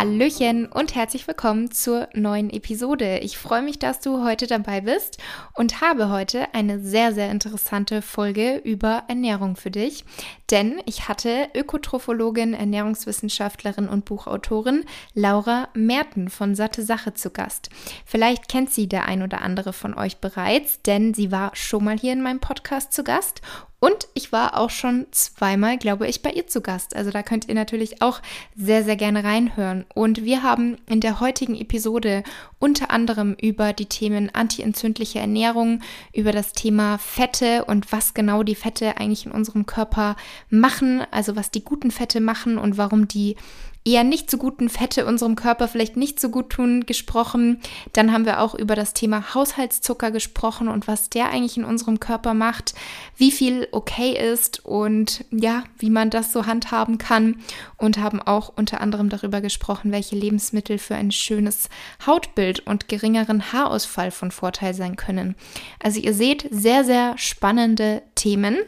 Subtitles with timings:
[0.00, 3.18] Hallöchen und herzlich willkommen zur neuen Episode.
[3.18, 5.18] Ich freue mich, dass du heute dabei bist
[5.52, 10.06] und habe heute eine sehr, sehr interessante Folge über Ernährung für dich.
[10.50, 17.68] Denn ich hatte Ökotrophologin, Ernährungswissenschaftlerin und Buchautorin Laura Merten von Satte Sache zu Gast.
[18.06, 21.98] Vielleicht kennt sie der ein oder andere von euch bereits, denn sie war schon mal
[21.98, 23.42] hier in meinem Podcast zu Gast
[23.80, 26.94] und ich war auch schon zweimal, glaube ich, bei ihr zu Gast.
[26.94, 28.20] Also da könnt ihr natürlich auch
[28.54, 29.86] sehr, sehr gerne reinhören.
[29.94, 32.22] Und wir haben in der heutigen Episode
[32.58, 35.80] unter anderem über die Themen antientzündliche Ernährung,
[36.12, 40.16] über das Thema Fette und was genau die Fette eigentlich in unserem Körper
[40.50, 43.36] machen, also was die guten Fette machen und warum die
[43.84, 47.60] eher nicht so guten Fette unserem Körper vielleicht nicht so gut tun gesprochen.
[47.94, 51.98] Dann haben wir auch über das Thema Haushaltszucker gesprochen und was der eigentlich in unserem
[51.98, 52.74] Körper macht,
[53.16, 57.36] wie viel okay ist und ja, wie man das so handhaben kann
[57.78, 61.70] und haben auch unter anderem darüber gesprochen, welche Lebensmittel für ein schönes
[62.04, 65.36] Hautbild und geringeren Haarausfall von Vorteil sein können.
[65.82, 68.58] Also ihr seht sehr, sehr spannende Themen.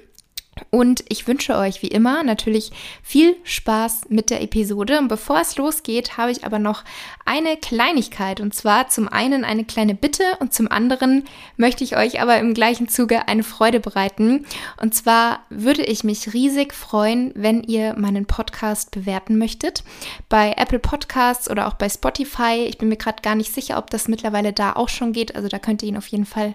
[0.70, 2.72] Und ich wünsche euch wie immer natürlich
[3.02, 4.98] viel Spaß mit der Episode.
[4.98, 6.84] Und bevor es losgeht, habe ich aber noch
[7.24, 8.40] eine Kleinigkeit.
[8.40, 11.24] Und zwar zum einen eine kleine Bitte und zum anderen
[11.56, 14.44] möchte ich euch aber im gleichen Zuge eine Freude bereiten.
[14.80, 19.82] Und zwar würde ich mich riesig freuen, wenn ihr meinen Podcast bewerten möchtet.
[20.28, 22.66] Bei Apple Podcasts oder auch bei Spotify.
[22.68, 25.34] Ich bin mir gerade gar nicht sicher, ob das mittlerweile da auch schon geht.
[25.34, 26.54] Also da könnt ihr ihn auf jeden Fall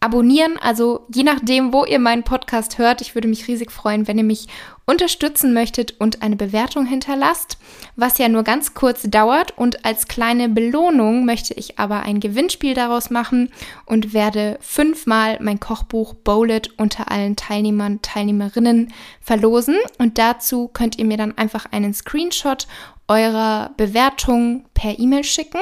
[0.00, 0.58] abonnieren.
[0.60, 4.24] Also je nachdem, wo ihr meinen Podcast hört, ich würde mich riesig freuen, wenn ihr
[4.24, 4.48] mich
[4.86, 7.58] unterstützen möchtet und eine Bewertung hinterlasst,
[7.96, 9.56] was ja nur ganz kurz dauert.
[9.56, 13.50] Und als kleine Belohnung möchte ich aber ein Gewinnspiel daraus machen
[13.84, 19.76] und werde fünfmal mein Kochbuch Bowlet unter allen Teilnehmern, Teilnehmerinnen verlosen.
[19.98, 22.66] Und dazu könnt ihr mir dann einfach einen Screenshot
[23.10, 25.60] eurer Bewertung per E-Mail schicken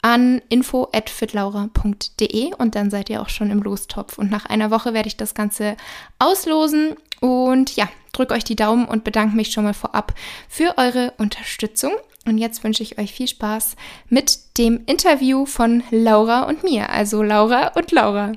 [0.00, 4.16] an info@fitlaura.de und dann seid ihr auch schon im Lostopf.
[4.18, 5.76] Und nach einer Woche werde ich das Ganze
[6.18, 10.14] auslosen und ja, drückt euch die Daumen und bedanke mich schon mal vorab
[10.48, 11.92] für eure Unterstützung.
[12.24, 13.76] Und jetzt wünsche ich euch viel Spaß
[14.08, 18.32] mit dem Interview von Laura und mir, also Laura und Laura.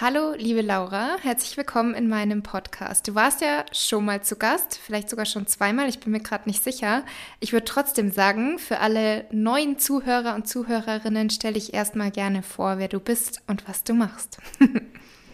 [0.00, 3.08] Hallo, liebe Laura, herzlich willkommen in meinem Podcast.
[3.08, 6.48] Du warst ja schon mal zu Gast, vielleicht sogar schon zweimal, ich bin mir gerade
[6.48, 7.02] nicht sicher.
[7.40, 12.78] Ich würde trotzdem sagen, für alle neuen Zuhörer und Zuhörerinnen stelle ich erstmal gerne vor,
[12.78, 14.38] wer du bist und was du machst.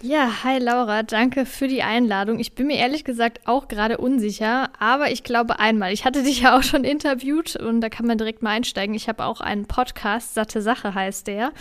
[0.06, 2.38] Ja, hi Laura, danke für die Einladung.
[2.38, 5.94] Ich bin mir ehrlich gesagt auch gerade unsicher, aber ich glaube einmal.
[5.94, 8.94] Ich hatte dich ja auch schon interviewt und da kann man direkt mal einsteigen.
[8.94, 11.52] Ich habe auch einen Podcast, Satte Sache heißt der.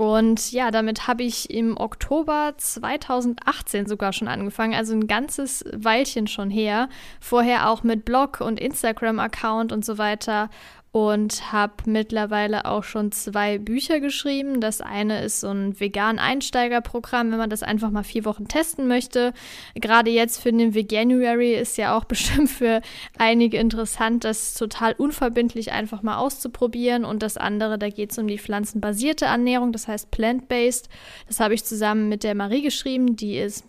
[0.00, 6.26] Und ja, damit habe ich im Oktober 2018 sogar schon angefangen, also ein ganzes Weilchen
[6.26, 6.88] schon her.
[7.20, 10.48] Vorher auch mit Blog und Instagram-Account und so weiter
[10.92, 14.60] und habe mittlerweile auch schon zwei Bücher geschrieben.
[14.60, 18.88] Das eine ist so ein vegan Einsteigerprogramm, wenn man das einfach mal vier Wochen testen
[18.88, 19.32] möchte.
[19.76, 22.82] Gerade jetzt für den Veganuary ist ja auch bestimmt für
[23.18, 27.04] einige interessant, das total unverbindlich einfach mal auszuprobieren.
[27.04, 30.88] Und das andere, da geht es um die pflanzenbasierte Ernährung, das heißt plant-based.
[31.28, 33.64] Das habe ich zusammen mit der Marie geschrieben, die ist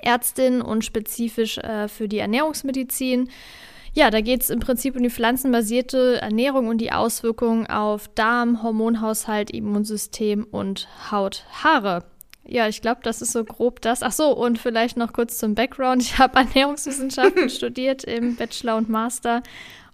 [0.00, 3.28] Ärztin und spezifisch äh, für die Ernährungsmedizin.
[3.94, 8.62] Ja, da geht es im Prinzip um die pflanzenbasierte Ernährung und die Auswirkungen auf Darm,
[8.62, 12.04] Hormonhaushalt, Immunsystem und Haut, Haare.
[12.44, 14.02] Ja, ich glaube, das ist so grob das.
[14.02, 16.02] Ach so, und vielleicht noch kurz zum Background.
[16.02, 19.42] Ich habe Ernährungswissenschaften studiert im Bachelor und Master.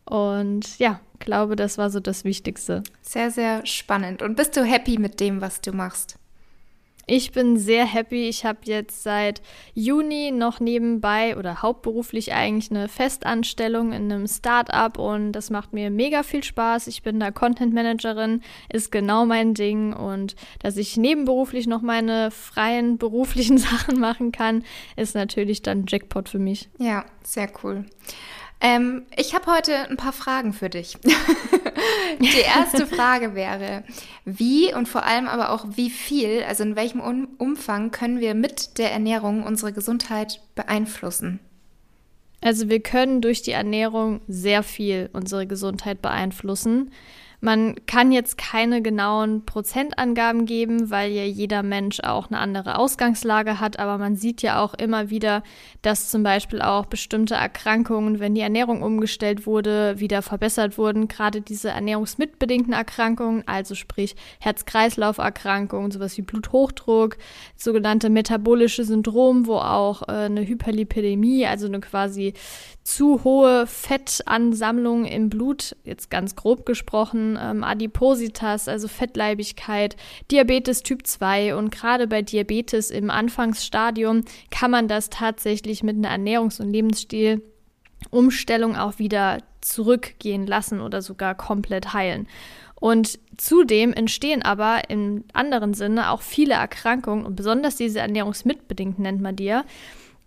[0.05, 2.85] Und ja, glaube, das war so das Wichtigste.
[3.03, 4.23] Sehr, sehr spannend.
[4.23, 6.19] Und bist du happy mit dem, was du machst?
[7.11, 8.29] Ich bin sehr happy.
[8.29, 9.41] Ich habe jetzt seit
[9.73, 15.89] Juni noch nebenbei oder hauptberuflich eigentlich eine Festanstellung in einem Startup und das macht mir
[15.89, 16.87] mega viel Spaß.
[16.87, 22.31] Ich bin da Content Managerin, ist genau mein Ding und dass ich nebenberuflich noch meine
[22.31, 24.63] freien beruflichen Sachen machen kann,
[24.97, 26.69] ist natürlich dann Jackpot für mich.
[26.79, 27.87] Ja, sehr cool.
[28.61, 30.99] Ähm, ich habe heute ein paar Fragen für dich.
[32.21, 33.85] Die erste Frage wäre,
[34.25, 38.35] wie und vor allem aber auch wie viel, also in welchem um Umfang können wir
[38.35, 41.39] mit der Ernährung unsere Gesundheit beeinflussen?
[42.41, 46.93] Also wir können durch die Ernährung sehr viel unsere Gesundheit beeinflussen.
[47.41, 53.61] Man kann jetzt keine genauen Prozentangaben geben, weil ja jeder Mensch auch eine andere Ausgangslage
[53.61, 55.45] hat, aber man sieht ja auch immer wieder,
[55.83, 61.07] dass zum Beispiel auch bestimmte Erkrankungen, wenn die Ernährung umgestellt wurde, wieder verbessert wurden.
[61.07, 67.19] Gerade diese ernährungsmitbedingten Erkrankungen, also sprich Herz-Kreislauf-Erkrankungen, sowas wie Bluthochdruck,
[67.55, 72.35] sogenannte metabolische Syndrom, wo auch äh, eine Hyperlipidemie, also eine quasi
[72.89, 79.95] zu hohe Fettansammlungen im Blut, jetzt ganz grob gesprochen, ähm, Adipositas, also Fettleibigkeit,
[80.31, 86.11] Diabetes Typ 2 und gerade bei Diabetes im Anfangsstadium kann man das tatsächlich mit einer
[86.11, 92.27] Ernährungs- und Lebensstilumstellung auch wieder zurückgehen lassen oder sogar komplett heilen.
[92.81, 99.21] Und zudem entstehen aber im anderen Sinne auch viele Erkrankungen und besonders diese ernährungsmitbedingt nennt
[99.21, 99.67] man die ja,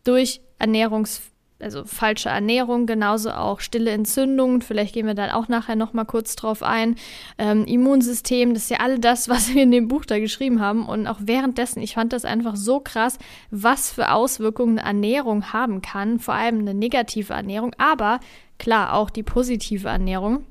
[0.04, 1.31] durch Ernährungs
[1.62, 6.36] also falsche Ernährung, genauso auch stille Entzündungen, vielleicht gehen wir dann auch nachher nochmal kurz
[6.36, 6.96] drauf ein,
[7.38, 10.88] ähm, Immunsystem, das ist ja all das, was wir in dem Buch da geschrieben haben.
[10.88, 13.18] Und auch währenddessen, ich fand das einfach so krass,
[13.50, 18.20] was für Auswirkungen eine Ernährung haben kann, vor allem eine negative Ernährung, aber
[18.60, 20.46] klar auch die positive Ernährung.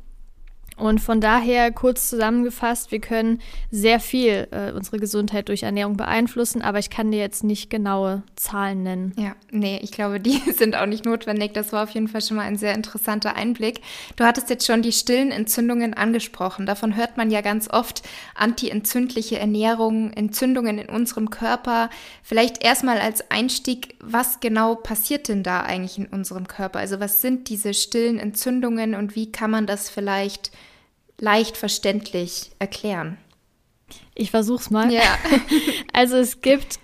[0.76, 3.40] Und von daher kurz zusammengefasst, wir können
[3.70, 8.22] sehr viel äh, unsere Gesundheit durch Ernährung beeinflussen, aber ich kann dir jetzt nicht genaue
[8.34, 9.12] Zahlen nennen.
[9.18, 11.52] Ja, nee, ich glaube, die sind auch nicht notwendig.
[11.52, 13.82] Das war auf jeden Fall schon mal ein sehr interessanter Einblick.
[14.16, 16.64] Du hattest jetzt schon die stillen Entzündungen angesprochen.
[16.64, 18.02] Davon hört man ja ganz oft
[18.34, 21.90] antientzündliche Ernährung, Entzündungen in unserem Körper.
[22.22, 26.78] Vielleicht erstmal als Einstieg, was genau passiert denn da eigentlich in unserem Körper?
[26.78, 30.50] Also was sind diese stillen Entzündungen und wie kann man das vielleicht
[31.20, 33.18] leicht verständlich erklären?
[34.14, 34.92] Ich versuch's mal.
[34.92, 35.02] Ja.
[35.92, 36.78] Also es gibt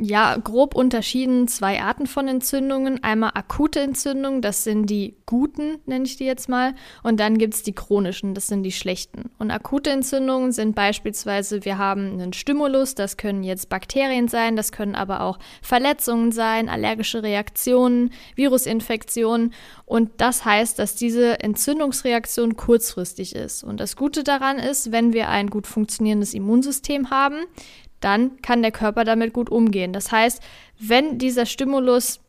[0.00, 3.02] ja, grob unterschieden zwei Arten von Entzündungen.
[3.02, 6.74] Einmal akute Entzündungen, das sind die guten, nenne ich die jetzt mal.
[7.02, 9.30] Und dann gibt es die chronischen, das sind die schlechten.
[9.38, 14.72] Und akute Entzündungen sind beispielsweise, wir haben einen Stimulus, das können jetzt Bakterien sein, das
[14.72, 19.52] können aber auch Verletzungen sein, allergische Reaktionen, Virusinfektionen.
[19.84, 23.64] Und das heißt, dass diese Entzündungsreaktion kurzfristig ist.
[23.64, 27.44] Und das Gute daran ist, wenn wir ein gut funktionierendes Immunsystem haben,
[28.00, 29.92] dann kann der Körper damit gut umgehen.
[29.92, 30.42] Das heißt,
[30.78, 32.20] wenn dieser Stimulus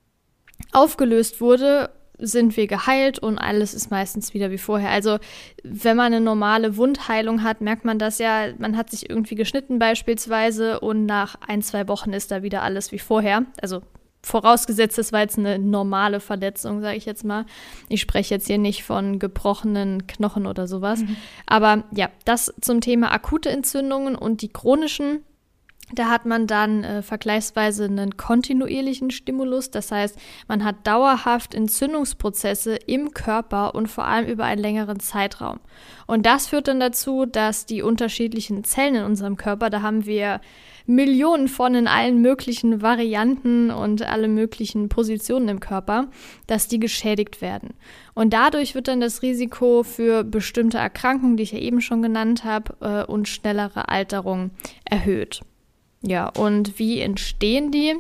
[0.72, 4.90] aufgelöst wurde, sind wir geheilt und alles ist meistens wieder wie vorher.
[4.90, 5.20] Also
[5.64, 9.80] wenn man eine normale Wundheilung hat, merkt man das ja, man hat sich irgendwie geschnitten
[9.80, 13.46] beispielsweise und nach ein, zwei Wochen ist da wieder alles wie vorher.
[13.62, 13.82] Also
[14.22, 17.46] vorausgesetzt, das war jetzt eine normale Verletzung, sage ich jetzt mal.
[17.88, 21.02] Ich spreche jetzt hier nicht von gebrochenen Knochen oder sowas.
[21.02, 21.16] Mhm.
[21.46, 25.24] Aber ja, das zum Thema akute Entzündungen und die chronischen
[25.92, 32.76] da hat man dann äh, vergleichsweise einen kontinuierlichen Stimulus, das heißt, man hat dauerhaft Entzündungsprozesse
[32.76, 35.60] im Körper und vor allem über einen längeren Zeitraum.
[36.06, 40.42] Und das führt dann dazu, dass die unterschiedlichen Zellen in unserem Körper, da haben wir
[40.86, 46.08] Millionen von in allen möglichen Varianten und alle möglichen Positionen im Körper,
[46.48, 47.76] dass die geschädigt werden.
[48.16, 52.44] Und dadurch wird dann das Risiko für bestimmte Erkrankungen, die ich ja eben schon genannt
[52.44, 54.50] habe, äh, und schnellere Alterung
[54.84, 55.42] erhöht.
[56.02, 57.96] Ja, und wie entstehen die?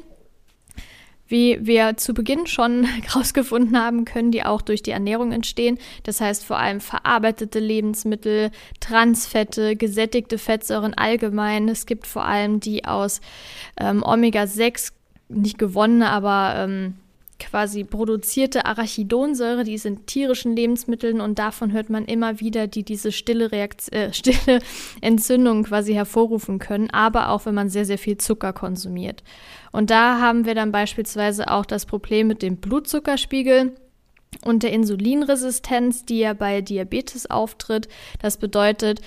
[1.28, 5.78] Wie wir zu Beginn schon herausgefunden haben, können die auch durch die Ernährung entstehen.
[6.04, 11.70] Das heißt vor allem verarbeitete Lebensmittel, Transfette, gesättigte Fettsäuren allgemein.
[11.70, 13.22] Es gibt vor allem die aus
[13.80, 14.94] ähm, Omega-6,
[15.28, 16.96] nicht gewonnene, aber ähm,
[17.40, 22.84] quasi produzierte Arachidonsäure, die ist in tierischen Lebensmitteln und davon hört man immer wieder, die
[22.84, 24.60] diese stille, Reakt äh, stille
[25.02, 29.24] Entzündung quasi hervorrufen können, aber auch wenn man sehr, sehr viel Zucker konsumiert.
[29.72, 33.76] Und da haben wir dann beispielsweise auch das Problem mit dem Blutzuckerspiegel
[34.44, 37.88] und der Insulinresistenz, die ja bei Diabetes auftritt.
[38.22, 39.02] Das bedeutet,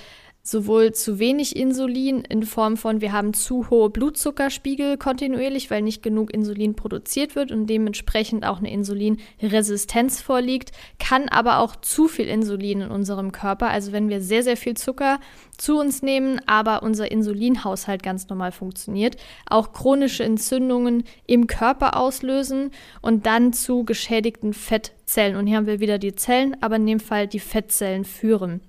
[0.45, 6.03] sowohl zu wenig Insulin in Form von, wir haben zu hohe Blutzuckerspiegel kontinuierlich, weil nicht
[6.03, 12.27] genug Insulin produziert wird und dementsprechend auch eine Insulinresistenz vorliegt, kann aber auch zu viel
[12.27, 15.21] Insulin in unserem Körper, also wenn wir sehr, sehr viel Zucker
[15.57, 19.15] zu uns nehmen, aber unser Insulinhaushalt ganz normal funktioniert,
[19.49, 22.71] auch chronische Entzündungen im Körper auslösen
[23.01, 25.37] und dann zu geschädigten Fettzellen.
[25.37, 28.59] Und hier haben wir wieder die Zellen, aber in dem Fall die Fettzellen führen.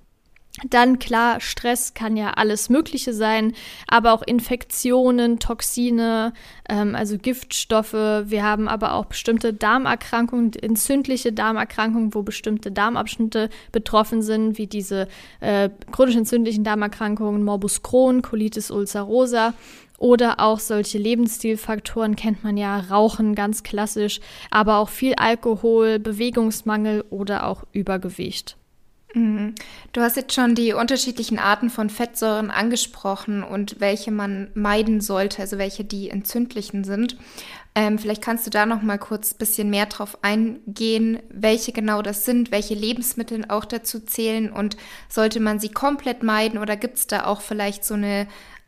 [0.63, 3.53] Dann klar, Stress kann ja alles Mögliche sein,
[3.87, 6.31] aber auch Infektionen, Toxine,
[6.69, 7.93] ähm, also Giftstoffe.
[7.93, 15.09] Wir haben aber auch bestimmte Darmerkrankungen, entzündliche Darmerkrankungen, wo bestimmte Darmabschnitte betroffen sind, wie diese
[15.41, 19.53] äh, chronisch entzündlichen Darmerkrankungen, Morbus Crohn, Colitis ulcerosa.
[19.97, 24.19] Oder auch solche Lebensstilfaktoren kennt man ja, Rauchen ganz klassisch,
[24.51, 28.57] aber auch viel Alkohol, Bewegungsmangel oder auch Übergewicht.
[29.15, 29.55] Mhm.
[29.93, 35.41] Du hast jetzt schon die unterschiedlichen Arten von Fettsäuren angesprochen und welche man meiden sollte,
[35.41, 37.17] also welche die entzündlichen sind.
[37.75, 42.01] Ähm, vielleicht kannst du da noch mal kurz ein bisschen mehr drauf eingehen, welche genau
[42.01, 44.75] das sind, welche Lebensmittel auch dazu zählen und
[45.07, 48.27] sollte man sie komplett meiden oder gibt es da auch vielleicht so eine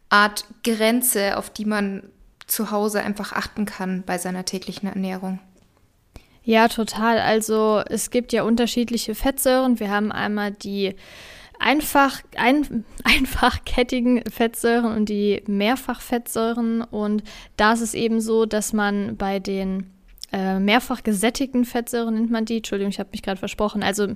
[0.10, 2.04] Art Grenze, auf die man
[2.48, 5.40] zu Hause einfach achten kann bei seiner täglichen Ernährung?
[6.48, 7.20] Ja, total.
[7.20, 9.82] Also es gibt ja unterschiedliche Fettsäuren.
[9.82, 10.96] Wir haben einmal die
[11.60, 16.84] einfach, ein, einfachkettigen Fettsäuren und die Mehrfachfettsäuren.
[16.84, 17.24] Und
[17.58, 19.92] da ist es eben so, dass man bei den
[20.34, 22.58] äh, mehrfach gesättigten Fettsäuren nennt man die.
[22.58, 23.82] Entschuldigung, ich habe mich gerade versprochen.
[23.82, 24.08] Also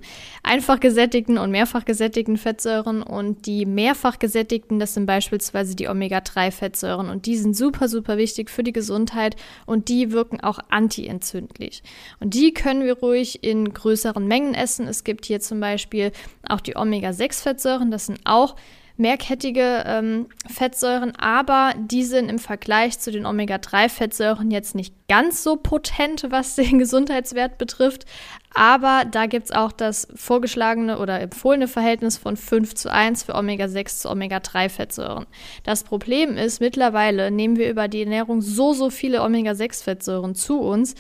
[0.44, 7.10] einfach gesättigten und mehrfach gesättigten Fettsäuren und die mehrfach gesättigten, das sind beispielsweise die Omega-3-Fettsäuren
[7.10, 11.82] und die sind super, super wichtig für die Gesundheit und die wirken auch antientzündlich.
[12.20, 14.88] Und die können wir ruhig in größeren Mengen essen.
[14.88, 16.12] Es gibt hier zum Beispiel
[16.48, 18.56] auch die Omega-6-Fettsäuren, das sind auch
[18.98, 25.56] mehrkettige ähm, Fettsäuren, aber die sind im Vergleich zu den Omega-3-Fettsäuren jetzt nicht ganz so
[25.56, 28.06] potent, was den Gesundheitswert betrifft.
[28.54, 33.36] Aber da gibt es auch das vorgeschlagene oder empfohlene Verhältnis von 5 zu 1 für
[33.36, 35.26] Omega-6 zu Omega-3-Fettsäuren.
[35.64, 40.96] Das Problem ist, mittlerweile nehmen wir über die Ernährung so, so viele Omega-6-Fettsäuren zu uns,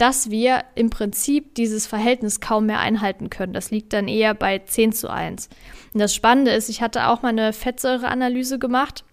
[0.00, 3.52] dass wir im Prinzip dieses Verhältnis kaum mehr einhalten können.
[3.52, 5.50] Das liegt dann eher bei 10 zu 1.
[5.92, 9.04] Und das Spannende ist, ich hatte auch mal eine Fettsäureanalyse gemacht.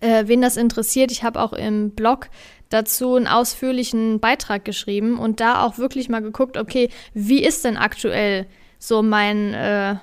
[0.00, 2.28] Äh, wen das interessiert, ich habe auch im Blog
[2.70, 7.76] dazu einen ausführlichen Beitrag geschrieben und da auch wirklich mal geguckt, okay, wie ist denn
[7.76, 8.46] aktuell
[8.78, 9.96] so mein, äh,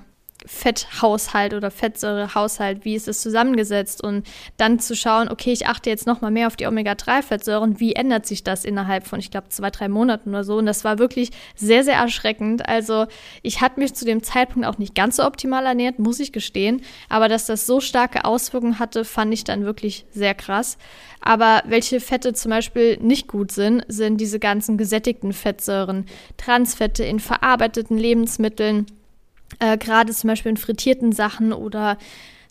[0.45, 4.25] Fetthaushalt oder Fettsäurehaushalt, wie ist es zusammengesetzt und
[4.57, 8.25] dann zu schauen, okay, ich achte jetzt noch mal mehr auf die Omega-3-Fettsäuren, wie ändert
[8.25, 11.31] sich das innerhalb von, ich glaube, zwei, drei Monaten oder so und das war wirklich
[11.55, 12.67] sehr, sehr erschreckend.
[12.67, 13.07] Also
[13.41, 16.81] ich hatte mich zu dem Zeitpunkt auch nicht ganz so optimal ernährt, muss ich gestehen,
[17.09, 20.77] aber dass das so starke Auswirkungen hatte, fand ich dann wirklich sehr krass.
[21.21, 26.05] Aber welche Fette zum Beispiel nicht gut sind, sind diese ganzen gesättigten Fettsäuren,
[26.37, 28.85] Transfette in verarbeiteten Lebensmitteln,
[29.59, 31.97] äh, Gerade zum Beispiel in frittierten Sachen oder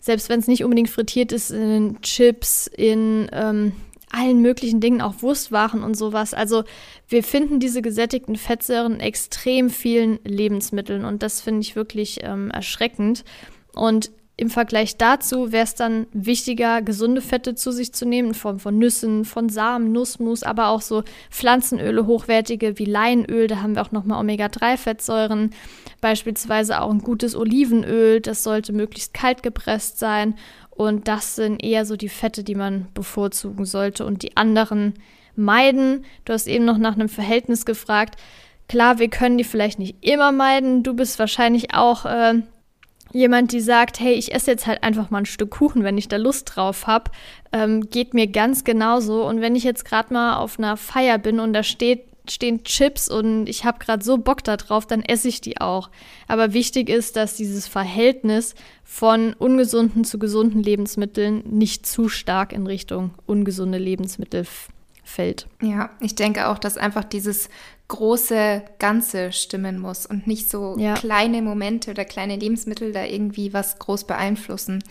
[0.01, 3.73] selbst wenn es nicht unbedingt frittiert ist, in Chips, in ähm,
[4.11, 6.33] allen möglichen Dingen, auch Wurstwaren und sowas.
[6.33, 6.63] Also
[7.07, 12.49] wir finden diese gesättigten Fettsäuren in extrem vielen Lebensmitteln und das finde ich wirklich ähm,
[12.51, 13.23] erschreckend.
[13.73, 18.33] Und im Vergleich dazu wäre es dann wichtiger, gesunde Fette zu sich zu nehmen, in
[18.33, 23.47] Form von Nüssen, von Samen, Nussmus, aber auch so Pflanzenöle, hochwertige wie Leinöl.
[23.47, 25.49] Da haben wir auch nochmal Omega-3-Fettsäuren.
[25.99, 28.21] Beispielsweise auch ein gutes Olivenöl.
[28.21, 30.35] Das sollte möglichst kalt gepresst sein.
[30.69, 34.05] Und das sind eher so die Fette, die man bevorzugen sollte.
[34.05, 34.93] Und die anderen
[35.35, 36.05] meiden.
[36.23, 38.15] Du hast eben noch nach einem Verhältnis gefragt.
[38.69, 40.81] Klar, wir können die vielleicht nicht immer meiden.
[40.81, 42.05] Du bist wahrscheinlich auch.
[42.05, 42.35] Äh,
[43.11, 46.07] jemand, die sagt, hey, ich esse jetzt halt einfach mal ein Stück Kuchen, wenn ich
[46.07, 47.11] da Lust drauf habe,
[47.51, 49.25] ähm, geht mir ganz genauso.
[49.25, 53.09] Und wenn ich jetzt gerade mal auf einer Feier bin und da steht, stehen Chips
[53.09, 55.89] und ich habe gerade so Bock da drauf, dann esse ich die auch.
[56.27, 62.67] Aber wichtig ist, dass dieses Verhältnis von ungesunden zu gesunden Lebensmitteln nicht zu stark in
[62.67, 64.45] Richtung ungesunde Lebensmittel
[65.09, 65.47] fällt.
[65.61, 67.49] Ja, ich denke auch, dass einfach dieses
[67.89, 70.93] große Ganze stimmen muss und nicht so ja.
[70.93, 74.83] kleine Momente oder kleine Lebensmittel da irgendwie was groß beeinflussen.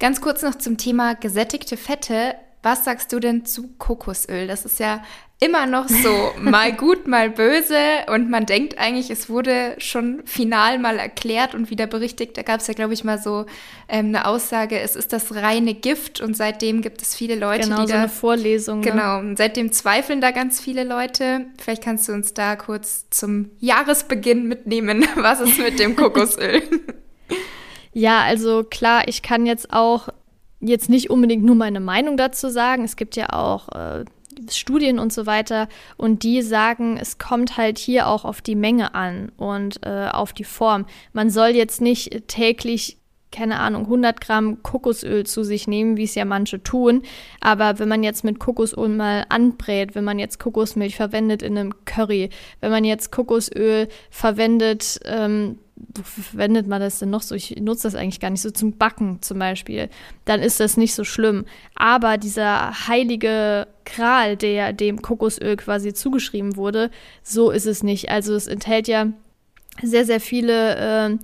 [0.00, 2.34] Ganz kurz noch zum Thema gesättigte Fette.
[2.62, 4.46] Was sagst du denn zu Kokosöl?
[4.46, 5.02] Das ist ja
[5.42, 7.76] immer noch so mal gut, mal böse
[8.06, 12.36] und man denkt eigentlich, es wurde schon final mal erklärt und wieder berichtigt.
[12.36, 13.46] Da gab es ja, glaube ich, mal so
[13.88, 17.80] ähm, eine Aussage, es ist das reine Gift und seitdem gibt es viele Leute, genau,
[17.80, 17.98] die so da...
[18.00, 18.80] eine Vorlesung.
[18.80, 18.90] Ne?
[18.92, 21.46] Genau, und seitdem zweifeln da ganz viele Leute.
[21.60, 26.62] Vielleicht kannst du uns da kurz zum Jahresbeginn mitnehmen, was ist mit dem Kokosöl?
[27.92, 30.08] ja, also klar, ich kann jetzt auch
[30.62, 32.84] jetzt nicht unbedingt nur meine Meinung dazu sagen.
[32.84, 34.04] Es gibt ja auch äh,
[34.50, 38.94] Studien und so weiter und die sagen, es kommt halt hier auch auf die Menge
[38.94, 40.86] an und äh, auf die Form.
[41.12, 42.98] Man soll jetzt nicht täglich
[43.32, 47.02] keine Ahnung, 100 Gramm Kokosöl zu sich nehmen, wie es ja manche tun.
[47.40, 51.84] Aber wenn man jetzt mit Kokosöl mal anbrät, wenn man jetzt Kokosmilch verwendet in einem
[51.84, 55.58] Curry, wenn man jetzt Kokosöl verwendet ähm,
[55.94, 57.34] wofür verwendet man das denn noch so?
[57.34, 59.88] Ich nutze das eigentlich gar nicht so zum Backen zum Beispiel.
[60.24, 61.44] Dann ist das nicht so schlimm.
[61.74, 66.90] Aber dieser heilige Kral, der dem Kokosöl quasi zugeschrieben wurde,
[67.22, 68.10] so ist es nicht.
[68.10, 69.08] Also es enthält ja
[69.82, 71.18] sehr, sehr viele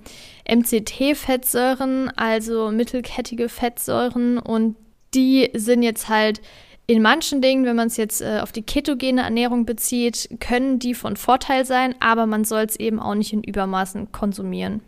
[0.47, 4.75] äh, MCT-Fettsäuren, also mittelkettige Fettsäuren und
[5.13, 6.41] die sind jetzt halt
[6.89, 10.95] in manchen Dingen, wenn man es jetzt äh, auf die ketogene Ernährung bezieht, können die
[10.95, 14.81] von Vorteil sein, aber man soll es eben auch nicht in Übermaßen konsumieren.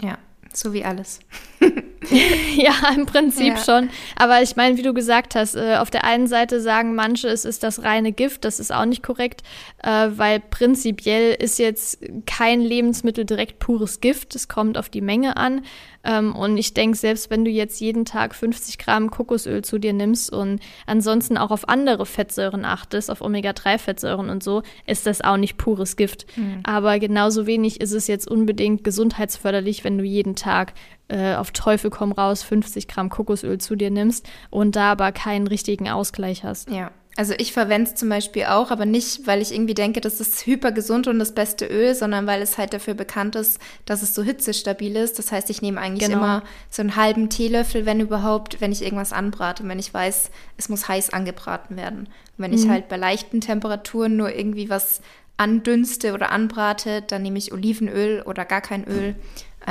[0.00, 0.16] Ja,
[0.52, 1.18] so wie alles.
[2.56, 3.64] ja, im Prinzip ja.
[3.64, 3.90] schon.
[4.16, 7.44] Aber ich meine, wie du gesagt hast, äh, auf der einen Seite sagen manche, es
[7.44, 8.44] ist das reine Gift.
[8.44, 9.42] Das ist auch nicht korrekt,
[9.82, 14.34] äh, weil prinzipiell ist jetzt kein Lebensmittel direkt pures Gift.
[14.34, 15.62] Es kommt auf die Menge an.
[16.02, 19.92] Ähm, und ich denke, selbst wenn du jetzt jeden Tag 50 Gramm Kokosöl zu dir
[19.92, 25.36] nimmst und ansonsten auch auf andere Fettsäuren achtest, auf Omega-3-Fettsäuren und so, ist das auch
[25.36, 26.26] nicht pures Gift.
[26.36, 26.60] Mhm.
[26.62, 30.72] Aber genauso wenig ist es jetzt unbedingt gesundheitsförderlich, wenn du jeden Tag
[31.10, 35.46] äh, auf Teufel komm raus 50 Gramm Kokosöl zu dir nimmst und da aber keinen
[35.46, 36.70] richtigen Ausgleich hast.
[36.70, 36.90] Ja.
[37.16, 40.46] Also ich verwende es zum Beispiel auch, aber nicht, weil ich irgendwie denke, das ist
[40.46, 44.14] hyper gesund und das beste Öl, sondern weil es halt dafür bekannt ist, dass es
[44.14, 45.18] so hitzestabil ist.
[45.18, 46.18] Das heißt, ich nehme eigentlich genau.
[46.18, 50.68] immer so einen halben Teelöffel, wenn überhaupt, wenn ich irgendwas anbrate, wenn ich weiß, es
[50.68, 52.06] muss heiß angebraten werden.
[52.06, 52.56] Und wenn mhm.
[52.56, 55.02] ich halt bei leichten Temperaturen nur irgendwie was
[55.36, 59.16] andünste oder anbrate, dann nehme ich Olivenöl oder gar kein Öl.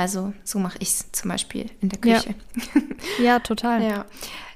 [0.00, 2.34] Also so mache ich es zum Beispiel in der Küche.
[3.18, 3.82] Ja, ja total.
[3.82, 4.06] ja.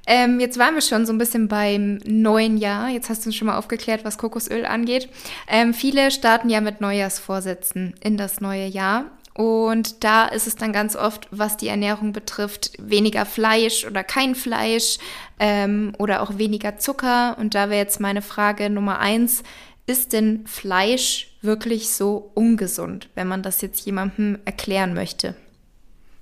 [0.06, 2.88] Ähm, jetzt waren wir schon so ein bisschen beim neuen Jahr.
[2.88, 5.10] Jetzt hast du uns schon mal aufgeklärt, was Kokosöl angeht.
[5.46, 9.04] Ähm, viele starten ja mit Neujahrsvorsätzen in das neue Jahr.
[9.34, 14.34] Und da ist es dann ganz oft, was die Ernährung betrifft, weniger Fleisch oder kein
[14.34, 14.96] Fleisch
[15.38, 17.36] ähm, oder auch weniger Zucker.
[17.38, 19.42] Und da wäre jetzt meine Frage Nummer eins,
[19.87, 25.35] ist denn Fleisch wirklich so ungesund, wenn man das jetzt jemandem erklären möchte?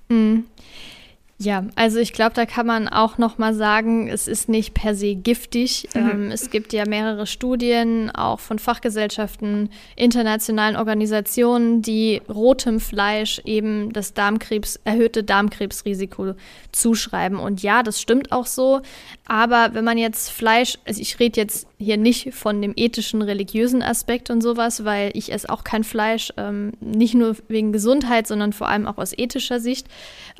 [0.09, 0.45] Mhm.
[1.39, 4.95] Ja, also ich glaube, da kann man auch noch mal sagen, es ist nicht per
[4.95, 5.89] se giftig.
[5.93, 6.09] Mhm.
[6.09, 13.91] Ähm, es gibt ja mehrere Studien, auch von Fachgesellschaften, internationalen Organisationen, die rotem Fleisch eben
[13.91, 16.35] das Darmkrebs, erhöhte Darmkrebsrisiko
[16.71, 17.39] zuschreiben.
[17.39, 18.81] Und ja, das stimmt auch so.
[19.27, 23.83] Aber wenn man jetzt Fleisch, also ich rede jetzt hier nicht von dem ethischen, religiösen
[23.83, 28.53] Aspekt und sowas, weil ich esse auch kein Fleisch, ähm, nicht nur wegen Gesundheit, sondern
[28.53, 29.87] vor allem auch aus ethischer Sicht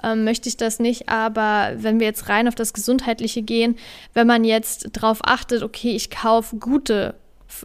[0.03, 1.09] ähm, möchte ich das nicht.
[1.09, 3.75] Aber wenn wir jetzt rein auf das Gesundheitliche gehen,
[4.13, 7.15] wenn man jetzt darauf achtet, okay, ich kaufe gute,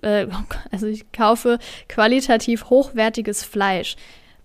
[0.02, 0.26] äh,
[0.70, 1.58] also ich kaufe
[1.88, 3.97] qualitativ hochwertiges Fleisch,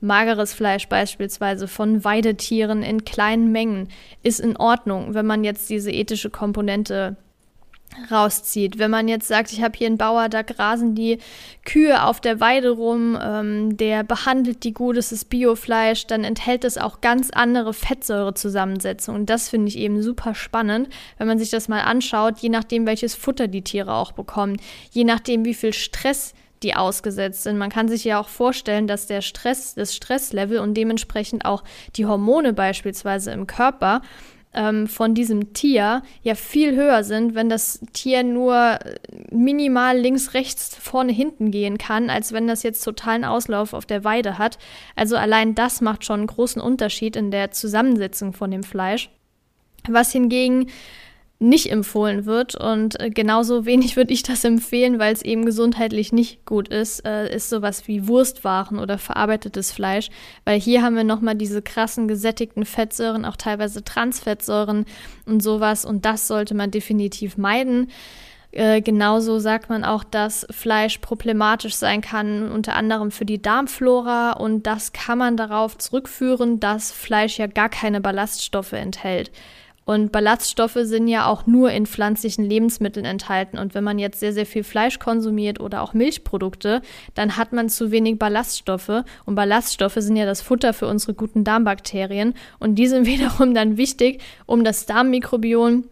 [0.04, 3.88] Mageres Fleisch beispielsweise von Weidetieren in kleinen Mengen
[4.22, 7.16] ist in Ordnung, wenn man jetzt diese ethische Komponente
[8.12, 8.80] rauszieht.
[8.80, 11.20] Wenn man jetzt sagt, ich habe hier einen Bauer, da grasen die
[11.66, 16.64] Kühe auf der Weide rum, ähm, der behandelt die gut, es ist Biofleisch, dann enthält
[16.64, 19.22] es auch ganz andere Fettsäurezusammensetzungen.
[19.22, 22.86] Und das finde ich eben super spannend, wenn man sich das mal anschaut, je nachdem,
[22.86, 24.58] welches Futter die Tiere auch bekommen,
[24.92, 27.58] je nachdem, wie viel Stress die ausgesetzt sind.
[27.58, 31.64] Man kann sich ja auch vorstellen, dass der Stress, das Stresslevel und dementsprechend auch
[31.96, 34.02] die Hormone beispielsweise im Körper
[34.54, 38.80] ähm, von diesem Tier ja viel höher sind, wenn das Tier nur
[39.32, 44.04] minimal links, rechts, vorne, hinten gehen kann, als wenn das jetzt totalen Auslauf auf der
[44.04, 44.58] Weide hat.
[44.96, 49.10] Also allein das macht schon einen großen Unterschied in der Zusammensetzung von dem Fleisch.
[49.90, 50.68] Was hingegen
[51.44, 52.56] nicht empfohlen wird.
[52.56, 57.06] Und äh, genauso wenig würde ich das empfehlen, weil es eben gesundheitlich nicht gut ist,
[57.06, 60.10] äh, ist sowas wie Wurstwaren oder verarbeitetes Fleisch.
[60.46, 64.86] Weil hier haben wir nochmal diese krassen gesättigten Fettsäuren, auch teilweise Transfettsäuren
[65.26, 65.86] und sowas.
[65.86, 67.92] Und das sollte man definitiv meiden.
[68.54, 74.34] Äh, genauso sagt man auch, dass Fleisch problematisch sein kann, unter anderem für die Darmflora.
[74.34, 79.32] Und das kann man darauf zurückführen, dass Fleisch ja gar keine Ballaststoffe enthält.
[79.86, 83.58] Und Ballaststoffe sind ja auch nur in pflanzlichen Lebensmitteln enthalten.
[83.58, 86.82] Und wenn man jetzt sehr, sehr viel Fleisch konsumiert oder auch Milchprodukte,
[87.16, 89.04] dann hat man zu wenig Ballaststoffe.
[89.26, 92.34] Und Ballaststoffe sind ja das Futter für unsere guten Darmbakterien.
[92.60, 95.86] Und die sind wiederum dann wichtig, um das Darmmikrobiom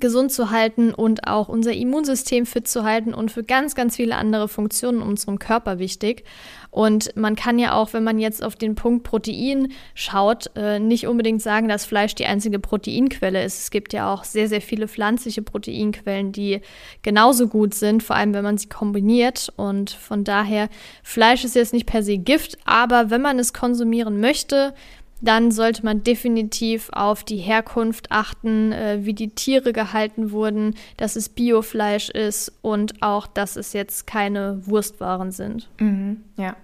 [0.00, 4.16] gesund zu halten und auch unser Immunsystem fit zu halten und für ganz, ganz viele
[4.16, 6.24] andere Funktionen in unserem Körper wichtig.
[6.74, 11.06] Und man kann ja auch, wenn man jetzt auf den Punkt Protein schaut, äh, nicht
[11.06, 13.60] unbedingt sagen, dass Fleisch die einzige Proteinquelle ist.
[13.60, 16.62] Es gibt ja auch sehr, sehr viele pflanzliche Proteinquellen, die
[17.02, 19.52] genauso gut sind, vor allem wenn man sie kombiniert.
[19.54, 20.68] Und von daher,
[21.04, 24.74] Fleisch ist jetzt nicht per se Gift, aber wenn man es konsumieren möchte,
[25.20, 31.14] dann sollte man definitiv auf die Herkunft achten, äh, wie die Tiere gehalten wurden, dass
[31.14, 35.68] es Biofleisch ist und auch, dass es jetzt keine Wurstwaren sind.
[35.78, 36.56] Mhm, ja.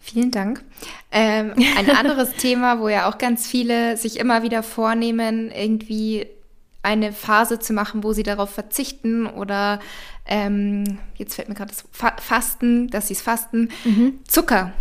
[0.00, 0.64] Vielen Dank.
[1.10, 6.26] Ähm, ein anderes Thema, wo ja auch ganz viele sich immer wieder vornehmen, irgendwie
[6.82, 9.80] eine Phase zu machen, wo sie darauf verzichten oder
[10.26, 11.84] ähm, jetzt fällt mir gerade das
[12.22, 13.70] Fasten, dass sie es fasten.
[13.84, 14.20] Mhm.
[14.26, 14.72] Zucker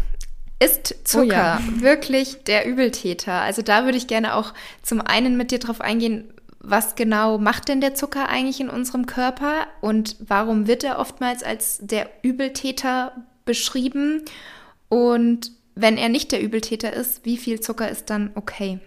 [0.60, 1.82] ist Zucker oh ja.
[1.82, 3.34] wirklich der Übeltäter?
[3.34, 7.69] Also da würde ich gerne auch zum einen mit dir drauf eingehen, was genau macht
[7.69, 13.13] denn der Zucker eigentlich in unserem Körper und warum wird er oftmals als der Übeltäter
[13.45, 14.23] beschrieben?
[14.89, 18.80] Und wenn er nicht der Übeltäter ist, wie viel Zucker ist dann okay?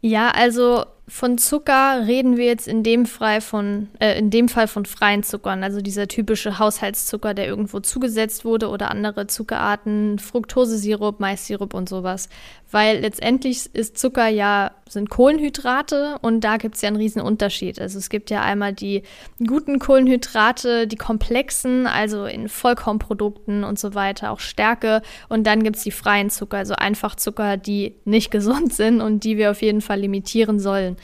[0.00, 4.68] Ja, also von Zucker reden wir jetzt in dem, Fall von, äh, in dem Fall
[4.68, 11.18] von freien Zuckern, also dieser typische Haushaltszucker, der irgendwo zugesetzt wurde oder andere Zuckerarten, Fructosesirup,
[11.18, 12.28] Maissirup und sowas.
[12.70, 17.80] Weil letztendlich ist Zucker ja, sind Kohlenhydrate und da gibt es ja einen riesen Unterschied.
[17.80, 19.02] Also es gibt ja einmal die
[19.46, 25.00] guten Kohlenhydrate, die komplexen, also in Vollkornprodukten und so weiter, auch Stärke.
[25.30, 29.24] Und dann gibt es die freien Zucker, also einfach Zucker, die nicht gesund sind und
[29.24, 30.97] die wir auf jeden Fall limitieren sollen.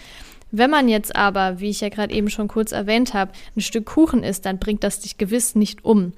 [0.50, 3.87] Wenn man jetzt aber, wie ich ja gerade eben schon kurz erwähnt habe, ein Stück
[3.87, 6.12] Kuchen isst, dann bringt das dich gewiss nicht um.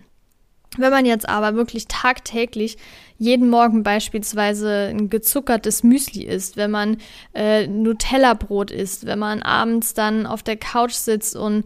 [0.77, 2.77] Wenn man jetzt aber wirklich tagtäglich
[3.19, 6.99] jeden Morgen beispielsweise ein gezuckertes Müsli isst, wenn man
[7.35, 11.65] äh, Nutella-Brot isst, wenn man abends dann auf der Couch sitzt und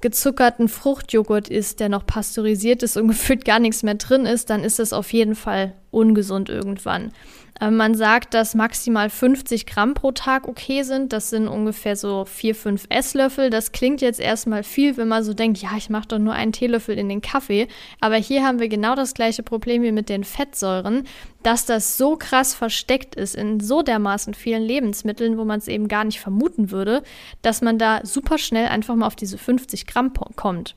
[0.00, 4.64] gezuckerten Fruchtjoghurt isst, der noch pasteurisiert ist und gefühlt gar nichts mehr drin ist, dann
[4.64, 7.12] ist das auf jeden Fall ungesund irgendwann.
[7.60, 11.12] Ähm, man sagt, dass maximal 50 Gramm pro Tag okay sind.
[11.12, 13.50] Das sind ungefähr so 4, 5 Esslöffel.
[13.50, 16.52] Das klingt jetzt erstmal viel, wenn man so denkt, ja, ich mache doch nur einen
[16.52, 17.68] Teelöffel in den Kaffee.
[18.00, 21.04] Aber hier haben wir genau das gleiche Problem wie mit den Fettsäuren,
[21.42, 25.88] dass das so krass versteckt ist in so dermaßen vielen Lebensmitteln, wo man es eben
[25.88, 27.02] gar nicht vermuten würde,
[27.42, 30.76] dass man da super schnell einfach mal auf diese 50 Gramm kommt.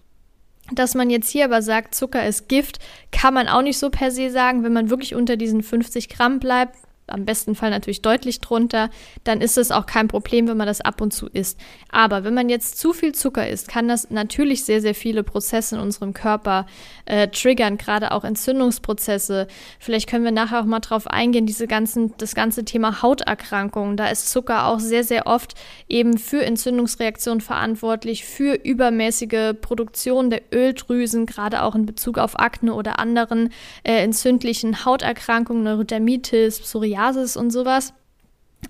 [0.71, 2.79] Dass man jetzt hier aber sagt, Zucker ist Gift,
[3.11, 4.63] kann man auch nicht so per se sagen.
[4.63, 8.89] Wenn man wirklich unter diesen 50 Gramm bleibt, am besten Fall natürlich deutlich drunter,
[9.23, 11.59] dann ist es auch kein Problem, wenn man das ab und zu isst.
[11.89, 15.75] Aber wenn man jetzt zu viel Zucker isst, kann das natürlich sehr, sehr viele Prozesse
[15.75, 16.65] in unserem Körper
[17.05, 19.47] äh, triggern, gerade auch Entzündungsprozesse.
[19.79, 23.97] Vielleicht können wir nachher auch mal drauf eingehen, diese ganzen, das ganze Thema Hauterkrankungen.
[23.97, 25.55] Da ist Zucker auch sehr, sehr oft
[25.89, 32.73] eben für Entzündungsreaktionen verantwortlich, für übermäßige Produktion der Öldrüsen, gerade auch in Bezug auf Akne
[32.73, 33.49] oder anderen
[33.83, 37.93] äh, entzündlichen Hauterkrankungen, Neurodermitis, Psoriasis Psoriasis und sowas.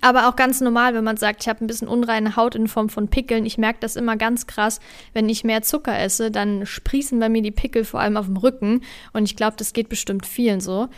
[0.01, 2.89] Aber auch ganz normal, wenn man sagt, ich habe ein bisschen unreine Haut in Form
[2.89, 3.45] von Pickeln.
[3.45, 4.79] Ich merke das immer ganz krass,
[5.13, 8.38] wenn ich mehr Zucker esse, dann sprießen bei mir die Pickel vor allem auf dem
[8.38, 8.82] Rücken.
[9.13, 10.89] Und ich glaube, das geht bestimmt vielen so.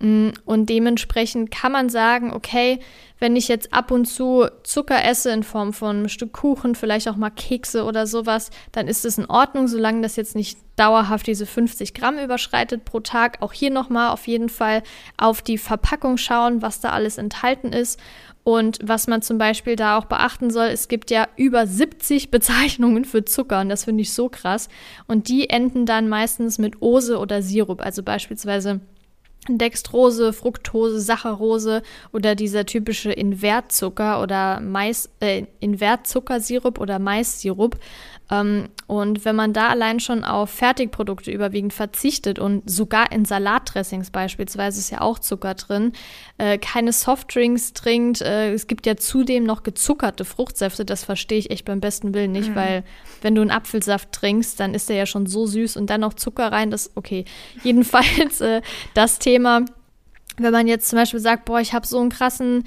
[0.00, 2.80] Mm, und dementsprechend kann man sagen, okay,
[3.18, 7.06] wenn ich jetzt ab und zu Zucker esse in Form von einem Stück Kuchen, vielleicht
[7.06, 11.26] auch mal Kekse oder sowas, dann ist es in Ordnung, solange das jetzt nicht dauerhaft
[11.26, 13.42] diese 50 Gramm überschreitet pro Tag.
[13.42, 14.82] Auch hier nochmal auf jeden Fall
[15.18, 18.00] auf die Verpackung schauen, was da alles enthalten ist.
[18.56, 23.04] Und was man zum Beispiel da auch beachten soll, es gibt ja über 70 Bezeichnungen
[23.04, 24.68] für Zucker und das finde ich so krass.
[25.06, 28.80] Und die enden dann meistens mit Ose oder Sirup, also beispielsweise
[29.48, 37.78] Dextrose, Fructose, Saccharose oder dieser typische Invertzucker oder Mais, äh, Invertzuckersirup oder Maissirup.
[38.30, 44.10] Ähm, und wenn man da allein schon auf Fertigprodukte überwiegend verzichtet und sogar in Salatdressings
[44.10, 45.92] beispielsweise ist ja auch Zucker drin,
[46.38, 51.50] äh, keine Softdrinks trinkt, äh, es gibt ja zudem noch gezuckerte Fruchtsäfte, das verstehe ich
[51.50, 52.54] echt beim besten Willen nicht, mhm.
[52.56, 52.84] weil
[53.22, 56.14] wenn du einen Apfelsaft trinkst, dann ist der ja schon so süß und dann noch
[56.14, 57.24] Zucker rein, das okay.
[57.62, 58.60] Jedenfalls äh,
[58.94, 62.64] das Thema, wenn man jetzt zum Beispiel sagt, boah, ich habe so einen krassen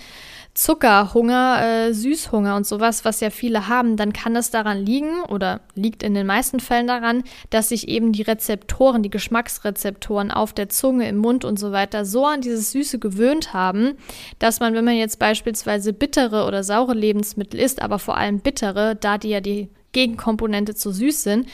[0.53, 5.61] Zuckerhunger, äh, Süßhunger und sowas, was ja viele haben, dann kann es daran liegen oder
[5.73, 10.69] liegt in den meisten Fällen daran, dass sich eben die Rezeptoren, die Geschmacksrezeptoren auf der
[10.69, 13.93] Zunge, im Mund und so weiter so an dieses Süße gewöhnt haben,
[14.37, 18.95] dass man, wenn man jetzt beispielsweise bittere oder saure Lebensmittel isst, aber vor allem bittere,
[18.95, 21.47] da die ja die Gegenkomponente zu süß sind,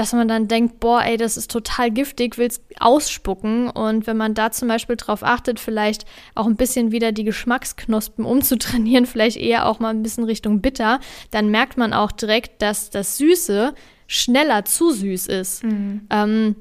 [0.00, 3.68] dass man dann denkt, boah, ey, das ist total giftig, will's ausspucken.
[3.68, 8.24] Und wenn man da zum Beispiel drauf achtet, vielleicht auch ein bisschen wieder die Geschmacksknospen
[8.24, 12.88] umzutrainieren, vielleicht eher auch mal ein bisschen Richtung bitter, dann merkt man auch direkt, dass
[12.88, 13.74] das Süße
[14.06, 15.64] schneller zu süß ist.
[15.64, 16.06] Mhm.
[16.08, 16.56] Ähm,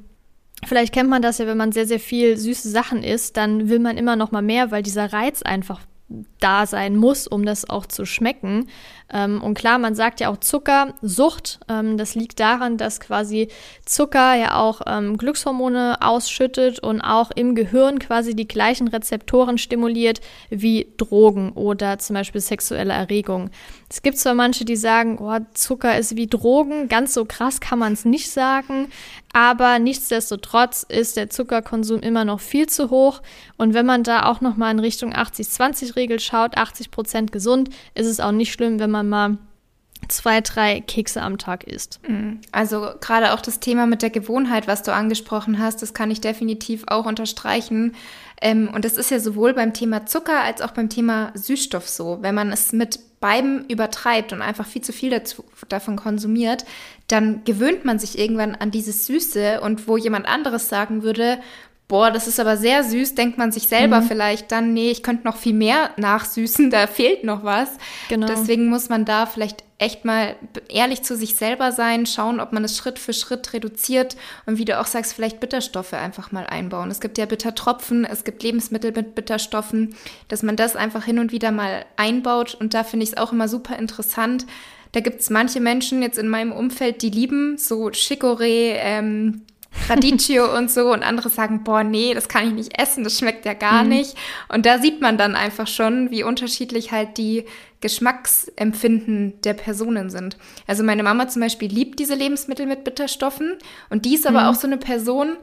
[0.66, 3.80] Vielleicht kennt man das ja, wenn man sehr, sehr viel süße Sachen isst, dann will
[3.80, 5.80] man immer noch mal mehr, weil dieser Reiz einfach
[6.42, 8.68] da sein muss, um das auch zu schmecken.
[9.12, 11.60] Ähm, und klar, man sagt ja auch Zuckersucht.
[11.68, 13.50] Ähm, das liegt daran, dass quasi
[13.86, 20.22] Zucker ja auch ähm, Glückshormone ausschüttet und auch im Gehirn quasi die gleichen Rezeptoren stimuliert
[20.50, 23.50] wie Drogen oder zum Beispiel sexuelle Erregung.
[23.90, 27.80] Es gibt zwar manche, die sagen, oh, Zucker ist wie Drogen, ganz so krass kann
[27.80, 28.90] man es nicht sagen,
[29.34, 33.22] aber nichtsdestotrotz ist der Zuckerkonsum immer noch viel zu hoch.
[33.58, 38.20] Und wenn man da auch nochmal in Richtung 80-20-Regel schaut, 80 Prozent gesund, ist es
[38.20, 39.38] auch nicht schlimm, wenn man mal
[40.08, 42.00] zwei, drei Kekse am Tag isst.
[42.08, 42.40] Mhm.
[42.52, 46.22] Also gerade auch das Thema mit der Gewohnheit, was du angesprochen hast, das kann ich
[46.22, 47.96] definitiv auch unterstreichen.
[48.42, 52.20] Ähm, und das ist ja sowohl beim Thema Zucker als auch beim Thema Süßstoff so.
[52.22, 56.64] Wenn man es mit beiden übertreibt und einfach viel zu viel dazu, davon konsumiert,
[57.08, 61.40] dann gewöhnt man sich irgendwann an dieses Süße und wo jemand anderes sagen würde,
[61.90, 64.06] boah, das ist aber sehr süß, denkt man sich selber mhm.
[64.06, 67.72] vielleicht dann, nee, ich könnte noch viel mehr nachsüßen, da fehlt noch was.
[68.08, 68.28] Genau.
[68.28, 70.36] Deswegen muss man da vielleicht echt mal
[70.70, 74.66] ehrlich zu sich selber sein, schauen, ob man es Schritt für Schritt reduziert und wie
[74.66, 76.92] du auch sagst, vielleicht Bitterstoffe einfach mal einbauen.
[76.92, 79.96] Es gibt ja Bittertropfen, es gibt Lebensmittel mit Bitterstoffen,
[80.28, 83.32] dass man das einfach hin und wieder mal einbaut und da finde ich es auch
[83.32, 84.46] immer super interessant.
[84.92, 89.44] Da gibt es manche Menschen jetzt in meinem Umfeld, die lieben so Chicorée, ähm,
[89.88, 93.46] Radicchio und so und andere sagen, boah, nee, das kann ich nicht essen, das schmeckt
[93.46, 93.90] ja gar mhm.
[93.90, 94.16] nicht.
[94.48, 97.46] Und da sieht man dann einfach schon, wie unterschiedlich halt die
[97.82, 100.38] Geschmacksempfinden der Personen sind.
[100.68, 103.58] Also meine Mama zum Beispiel liebt diese Lebensmittel mit Bitterstoffen
[103.90, 104.48] und die ist aber mhm.
[104.48, 105.38] auch so eine Person,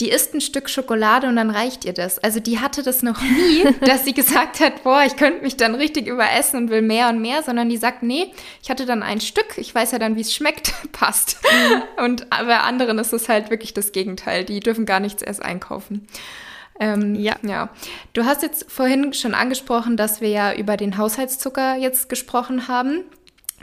[0.00, 2.18] die isst ein Stück Schokolade und dann reicht ihr das.
[2.20, 5.74] Also die hatte das noch nie, dass sie gesagt hat, boah, ich könnte mich dann
[5.74, 8.32] richtig überessen und will mehr und mehr, sondern die sagt, nee,
[8.62, 11.38] ich hatte dann ein Stück, ich weiß ja dann, wie es schmeckt, passt.
[11.42, 12.04] Mhm.
[12.04, 14.44] Und bei anderen ist es halt wirklich das Gegenteil.
[14.44, 16.06] Die dürfen gar nichts erst einkaufen.
[16.80, 17.34] Ähm, ja.
[17.42, 17.70] ja.
[18.12, 23.02] Du hast jetzt vorhin schon angesprochen, dass wir ja über den Haushaltszucker jetzt gesprochen haben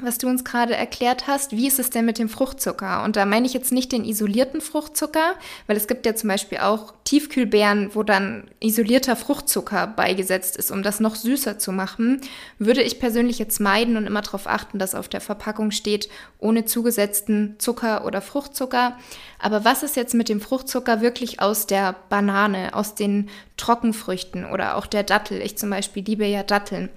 [0.02, 1.54] was du uns gerade erklärt hast.
[1.54, 3.04] Wie ist es denn mit dem Fruchtzucker?
[3.04, 5.36] Und da meine ich jetzt nicht den isolierten Fruchtzucker,
[5.68, 10.84] weil es gibt ja zum Beispiel auch Tiefkühlbeeren, wo dann isolierter Fruchtzucker beigesetzt ist, um
[10.84, 12.20] das noch süßer zu machen.
[12.60, 16.66] Würde ich persönlich jetzt meiden und immer darauf achten, dass auf der Verpackung steht, ohne
[16.66, 18.98] zugesetzten Zucker oder Fruchtzucker.
[19.40, 24.76] Aber was ist jetzt mit dem Fruchtzucker wirklich aus der Banane, aus den Trockenfrüchten oder
[24.76, 25.42] auch der Dattel?
[25.42, 26.90] Ich zum Beispiel liebe ja Datteln.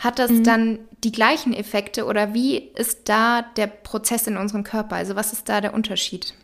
[0.00, 0.44] Hat das mhm.
[0.44, 4.96] dann die gleichen Effekte oder wie ist da der Prozess in unserem Körper?
[4.96, 6.34] Also was ist da der Unterschied?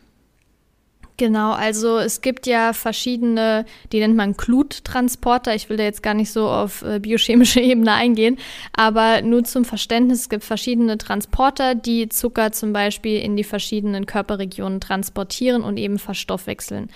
[1.19, 5.55] Genau, also es gibt ja verschiedene, die nennt man Gluttransporter.
[5.55, 8.37] Ich will da jetzt gar nicht so auf äh, biochemische Ebene eingehen,
[8.73, 14.05] aber nur zum Verständnis, es gibt verschiedene Transporter, die Zucker zum Beispiel in die verschiedenen
[14.05, 16.91] Körperregionen transportieren und eben verstoffwechseln.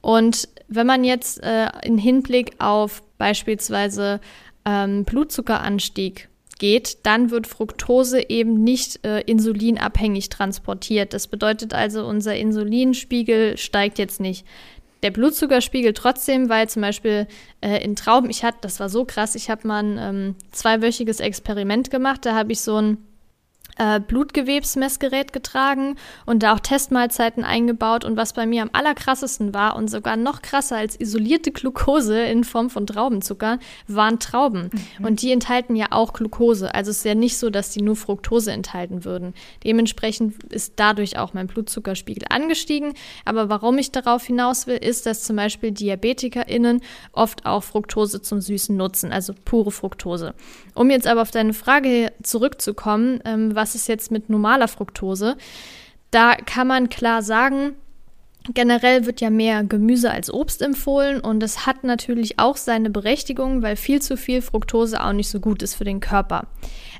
[0.00, 4.20] Und wenn man jetzt äh, in Hinblick auf beispielsweise
[4.64, 11.14] ähm, Blutzuckeranstieg geht, dann wird Fructose eben nicht äh, insulinabhängig transportiert.
[11.14, 14.46] Das bedeutet also, unser Insulinspiegel steigt jetzt nicht.
[15.02, 17.26] Der Blutzuckerspiegel trotzdem, weil zum Beispiel
[17.62, 21.20] äh, in Trauben, ich hatte, das war so krass, ich habe mal ein ähm, zweiwöchiges
[21.20, 22.98] Experiment gemacht, da habe ich so ein
[23.80, 28.04] äh, Blutgewebsmessgerät getragen und da auch Testmahlzeiten eingebaut.
[28.04, 32.44] Und was bei mir am allerkrassesten war und sogar noch krasser als isolierte Glucose in
[32.44, 34.70] Form von Traubenzucker, waren Trauben.
[34.98, 35.04] Mhm.
[35.06, 36.74] Und die enthalten ja auch Glucose.
[36.74, 39.32] Also es ist ja nicht so, dass die nur Fructose enthalten würden.
[39.64, 42.92] Dementsprechend ist dadurch auch mein Blutzuckerspiegel angestiegen.
[43.24, 48.42] Aber warum ich darauf hinaus will, ist, dass zum Beispiel DiabetikerInnen oft auch Fructose zum
[48.42, 50.34] Süßen nutzen, also pure Fructose.
[50.74, 55.36] Um jetzt aber auf deine Frage zurückzukommen, ähm, was ist jetzt mit normaler Fructose?
[56.10, 57.76] Da kann man klar sagen,
[58.54, 63.62] Generell wird ja mehr Gemüse als Obst empfohlen und es hat natürlich auch seine Berechtigung,
[63.62, 66.46] weil viel zu viel Fructose auch nicht so gut ist für den Körper.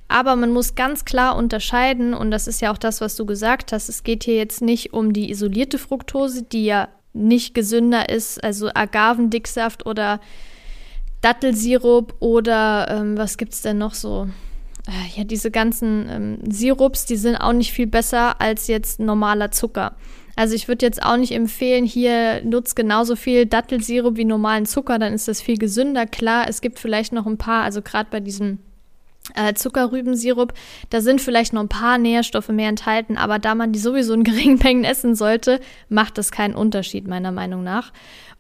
[0.07, 3.73] Aber man muss ganz klar unterscheiden, und das ist ja auch das, was du gesagt
[3.73, 8.43] hast, es geht hier jetzt nicht um die isolierte Fructose, die ja nicht gesünder ist,
[8.45, 10.21] also Agavendicksaft oder
[11.23, 14.29] Dattelsirup oder ähm, was es denn noch so?
[14.89, 19.51] Äh, ja, diese ganzen ähm, Sirups, die sind auch nicht viel besser als jetzt normaler
[19.51, 19.95] Zucker.
[20.37, 24.99] Also ich würde jetzt auch nicht empfehlen, hier nutzt genauso viel Dattelsirup wie normalen Zucker,
[24.99, 26.07] dann ist das viel gesünder.
[26.07, 28.59] Klar, es gibt vielleicht noch ein paar, also gerade bei diesem
[29.35, 30.55] äh, Zuckerrübensirup,
[30.89, 34.25] da sind vielleicht noch ein paar Nährstoffe mehr enthalten, aber da man die sowieso in
[34.25, 37.93] geringen Mengen essen sollte, macht das keinen Unterschied meiner Meinung nach.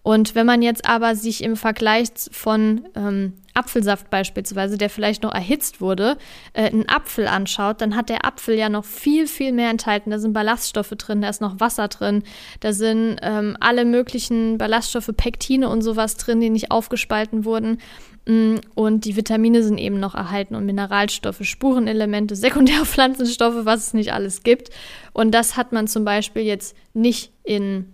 [0.02, 5.34] Und wenn man jetzt aber sich im Vergleich von ähm, Apfelsaft beispielsweise, der vielleicht noch
[5.34, 6.16] erhitzt wurde,
[6.52, 10.10] äh, einen Apfel anschaut, dann hat der Apfel ja noch viel, viel mehr enthalten.
[10.10, 12.22] Da sind Ballaststoffe drin, da ist noch Wasser drin,
[12.60, 17.78] da sind ähm, alle möglichen Ballaststoffe, Pektine und sowas drin, die nicht aufgespalten wurden.
[18.26, 24.12] Mm, und die Vitamine sind eben noch erhalten und Mineralstoffe, Spurenelemente, Sekundärpflanzenstoffe, was es nicht
[24.12, 24.70] alles gibt.
[25.12, 27.92] Und das hat man zum Beispiel jetzt nicht in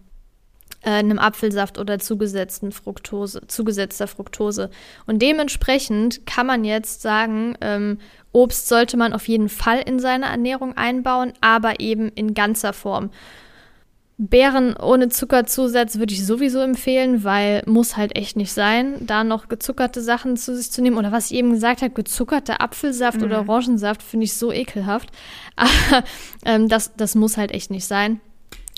[0.87, 4.71] äh, einem Apfelsaft oder zugesetzten Fructose, zugesetzter Fructose.
[5.07, 7.99] Und dementsprechend kann man jetzt sagen, ähm,
[8.33, 13.11] Obst sollte man auf jeden Fall in seine Ernährung einbauen, aber eben in ganzer Form.
[14.19, 19.49] Beeren ohne Zuckerzusatz würde ich sowieso empfehlen, weil muss halt echt nicht sein, da noch
[19.49, 20.97] gezuckerte Sachen zu sich zu nehmen.
[20.97, 23.25] Oder was ich eben gesagt habe, gezuckerter Apfelsaft mhm.
[23.25, 25.11] oder Orangensaft finde ich so ekelhaft.
[25.57, 26.05] Aber
[26.45, 28.21] ähm, das, das muss halt echt nicht sein.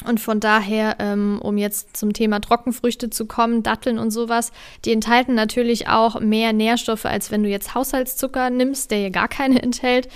[0.05, 4.53] Und von daher, ähm, um jetzt zum Thema Trockenfrüchte zu kommen, Datteln und sowas,
[4.85, 9.29] die enthalten natürlich auch mehr Nährstoffe, als wenn du jetzt Haushaltszucker nimmst, der ja gar
[9.29, 10.09] keine enthält.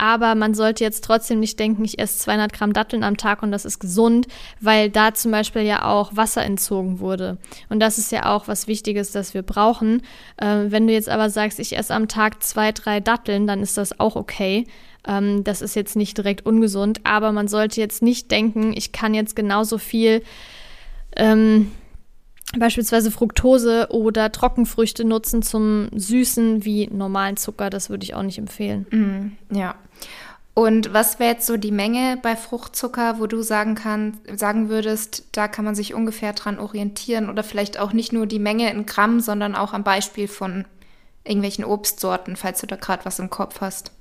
[0.00, 3.50] aber man sollte jetzt trotzdem nicht denken, ich esse 200 Gramm Datteln am Tag und
[3.50, 4.28] das ist gesund,
[4.60, 7.36] weil da zum Beispiel ja auch Wasser entzogen wurde.
[7.68, 10.02] Und das ist ja auch was Wichtiges, das wir brauchen.
[10.36, 13.76] Äh, wenn du jetzt aber sagst, ich esse am Tag zwei, drei Datteln, dann ist
[13.76, 14.66] das auch okay.
[15.08, 19.14] Ähm, das ist jetzt nicht direkt ungesund, aber man sollte jetzt nicht denken, ich kann
[19.14, 20.22] jetzt genauso viel
[21.16, 21.72] ähm,
[22.56, 27.70] beispielsweise Fructose oder Trockenfrüchte nutzen zum Süßen wie normalen Zucker.
[27.70, 28.86] Das würde ich auch nicht empfehlen.
[28.90, 29.74] Mm, ja.
[30.54, 35.24] Und was wäre jetzt so die Menge bei Fruchtzucker, wo du sagen kannst, sagen würdest,
[35.32, 38.84] da kann man sich ungefähr dran orientieren oder vielleicht auch nicht nur die Menge in
[38.84, 40.64] Gramm, sondern auch am Beispiel von
[41.22, 43.92] irgendwelchen Obstsorten, falls du da gerade was im Kopf hast?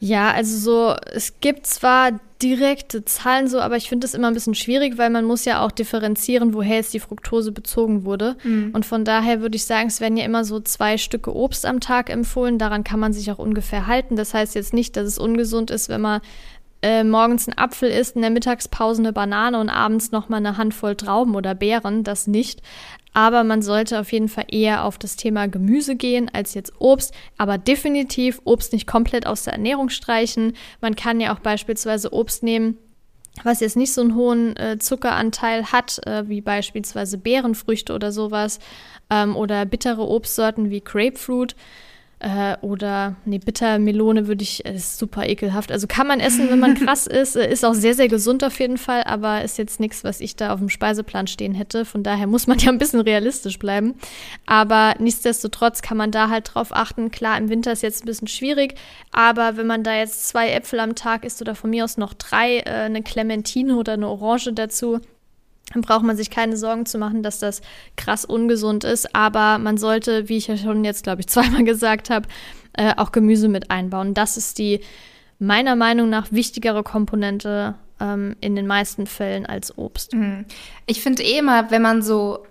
[0.00, 4.34] Ja, also so, es gibt zwar direkte Zahlen so, aber ich finde es immer ein
[4.34, 8.36] bisschen schwierig, weil man muss ja auch differenzieren, woher jetzt die Fructose bezogen wurde.
[8.42, 8.70] Mhm.
[8.72, 11.80] Und von daher würde ich sagen, es werden ja immer so zwei Stücke Obst am
[11.80, 12.58] Tag empfohlen.
[12.58, 14.16] Daran kann man sich auch ungefähr halten.
[14.16, 16.22] Das heißt jetzt nicht, dass es ungesund ist, wenn man
[16.82, 20.96] äh, morgens einen Apfel isst, in der Mittagspause eine Banane und abends nochmal eine Handvoll
[20.96, 22.62] Trauben oder Beeren, das nicht.
[23.12, 27.12] Aber man sollte auf jeden Fall eher auf das Thema Gemüse gehen als jetzt Obst.
[27.38, 30.54] Aber definitiv Obst nicht komplett aus der Ernährung streichen.
[30.80, 32.78] Man kann ja auch beispielsweise Obst nehmen,
[33.42, 38.60] was jetzt nicht so einen hohen äh, Zuckeranteil hat, äh, wie beispielsweise Beerenfrüchte oder sowas.
[39.10, 41.56] Ähm, oder bittere Obstsorten wie Grapefruit.
[42.20, 45.72] Äh, oder, nee, Bittermelone würde ich, äh, ist super ekelhaft.
[45.72, 47.34] Also kann man essen, wenn man krass ist.
[47.34, 50.36] Äh, ist auch sehr, sehr gesund auf jeden Fall, aber ist jetzt nichts, was ich
[50.36, 51.86] da auf dem Speiseplan stehen hätte.
[51.86, 53.94] Von daher muss man ja ein bisschen realistisch bleiben.
[54.44, 57.10] Aber nichtsdestotrotz kann man da halt drauf achten.
[57.10, 58.74] Klar, im Winter ist jetzt ein bisschen schwierig,
[59.12, 62.12] aber wenn man da jetzt zwei Äpfel am Tag isst oder von mir aus noch
[62.12, 65.00] drei, äh, eine Clementine oder eine Orange dazu,
[65.74, 67.62] braucht man sich keine Sorgen zu machen, dass das
[67.96, 69.14] krass ungesund ist.
[69.14, 72.28] Aber man sollte, wie ich ja schon jetzt, glaube ich, zweimal gesagt habe,
[72.72, 74.14] äh, auch Gemüse mit einbauen.
[74.14, 74.80] Das ist die
[75.38, 80.14] meiner Meinung nach wichtigere Komponente ähm, in den meisten Fällen als Obst.
[80.14, 80.44] Mhm.
[80.86, 82.44] Ich finde eh immer, wenn man so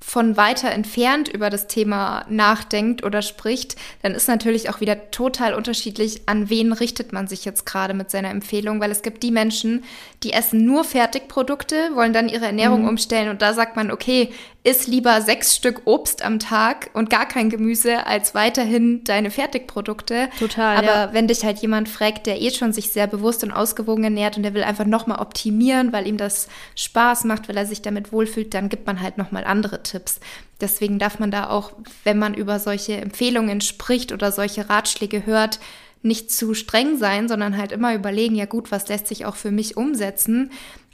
[0.00, 5.54] von weiter entfernt über das Thema nachdenkt oder spricht, dann ist natürlich auch wieder total
[5.54, 9.32] unterschiedlich, an wen richtet man sich jetzt gerade mit seiner Empfehlung, weil es gibt die
[9.32, 9.84] Menschen,
[10.22, 12.88] die essen nur Fertigprodukte, wollen dann ihre Ernährung mhm.
[12.88, 14.32] umstellen und da sagt man, okay,
[14.68, 20.28] iss lieber sechs Stück Obst am Tag und gar kein Gemüse als weiterhin deine Fertigprodukte.
[20.38, 20.76] Total.
[20.76, 21.12] Aber ja.
[21.14, 24.42] wenn dich halt jemand fragt, der eh schon sich sehr bewusst und ausgewogen ernährt und
[24.42, 28.52] der will einfach nochmal optimieren, weil ihm das Spaß macht, weil er sich damit wohlfühlt,
[28.52, 30.20] dann gibt man halt nochmal andere Tipps.
[30.60, 31.72] Deswegen darf man da auch,
[32.04, 35.60] wenn man über solche Empfehlungen spricht oder solche Ratschläge hört,
[36.02, 39.50] nicht zu streng sein, sondern halt immer überlegen, ja gut, was lässt sich auch für
[39.50, 40.50] mich umsetzen?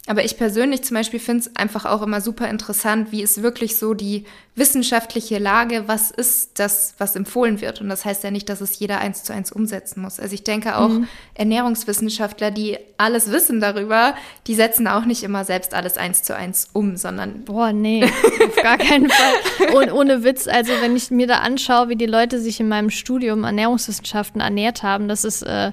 [0.06, 3.78] Aber ich persönlich zum Beispiel finde es einfach auch immer super interessant, wie ist wirklich
[3.78, 7.80] so die wissenschaftliche Lage, was ist das, was empfohlen wird.
[7.80, 10.20] Und das heißt ja nicht, dass es jeder eins zu eins umsetzen muss.
[10.20, 11.08] Also ich denke auch mhm.
[11.32, 14.14] Ernährungswissenschaftler, die alles wissen darüber,
[14.46, 17.44] die setzen auch nicht immer selbst alles eins zu eins um, sondern.
[17.44, 19.74] Boah, nee, auf gar keinen Fall.
[19.74, 22.90] Und ohne Witz, also wenn ich mir da anschaue, wie die Leute sich in meinem
[22.90, 25.42] Studium Ernährungswissenschaften ernährt haben, das ist.
[25.42, 25.72] Äh,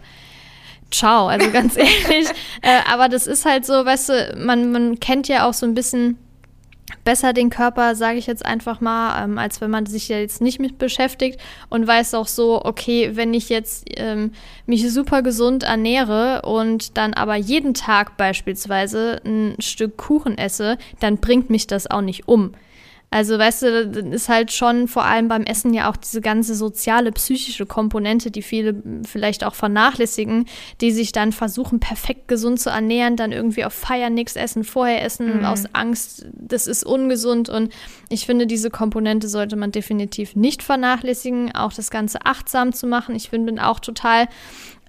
[0.92, 2.30] ciao, also ganz ehrlich.
[2.62, 5.74] Äh, aber das ist halt so, weißt du, man, man kennt ja auch so ein
[5.74, 6.18] bisschen
[7.04, 10.42] besser den Körper, sage ich jetzt einfach mal, ähm, als wenn man sich ja jetzt
[10.42, 14.32] nicht mit beschäftigt und weiß auch so, okay, wenn ich jetzt ähm,
[14.66, 21.18] mich super gesund ernähre und dann aber jeden Tag beispielsweise ein Stück Kuchen esse, dann
[21.18, 22.54] bringt mich das auch nicht um.
[23.14, 23.68] Also, weißt du,
[24.14, 28.42] ist halt schon vor allem beim Essen ja auch diese ganze soziale, psychische Komponente, die
[28.42, 30.46] viele vielleicht auch vernachlässigen,
[30.80, 35.04] die sich dann versuchen, perfekt gesund zu ernähren, dann irgendwie auf Feiern nichts essen, vorher
[35.04, 35.46] essen, mhm.
[35.46, 37.50] aus Angst, das ist ungesund.
[37.50, 37.74] Und
[38.08, 43.14] ich finde, diese Komponente sollte man definitiv nicht vernachlässigen, auch das Ganze achtsam zu machen.
[43.14, 44.30] Ich bin, bin auch total.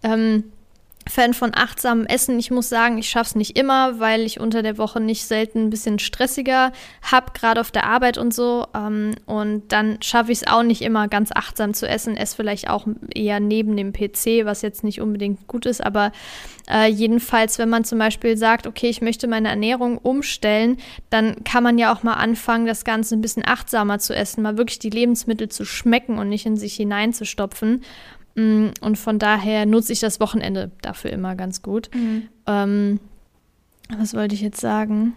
[0.04, 0.44] Ähm,
[1.08, 2.38] Fan von achtsamem Essen.
[2.38, 5.64] Ich muss sagen, ich schaffe es nicht immer, weil ich unter der Woche nicht selten
[5.64, 8.66] ein bisschen stressiger habe, gerade auf der Arbeit und so.
[8.74, 12.16] Ähm, und dann schaffe ich es auch nicht immer ganz achtsam zu essen.
[12.16, 15.84] Esse vielleicht auch eher neben dem PC, was jetzt nicht unbedingt gut ist.
[15.84, 16.12] Aber
[16.70, 20.78] äh, jedenfalls, wenn man zum Beispiel sagt, okay, ich möchte meine Ernährung umstellen,
[21.10, 24.56] dann kann man ja auch mal anfangen, das Ganze ein bisschen achtsamer zu essen, mal
[24.56, 27.82] wirklich die Lebensmittel zu schmecken und nicht in sich hineinzustopfen.
[28.34, 31.90] Mm, und von daher nutze ich das Wochenende dafür immer ganz gut.
[31.94, 32.28] Mhm.
[32.46, 33.00] Ähm,
[33.98, 35.14] was wollte ich jetzt sagen?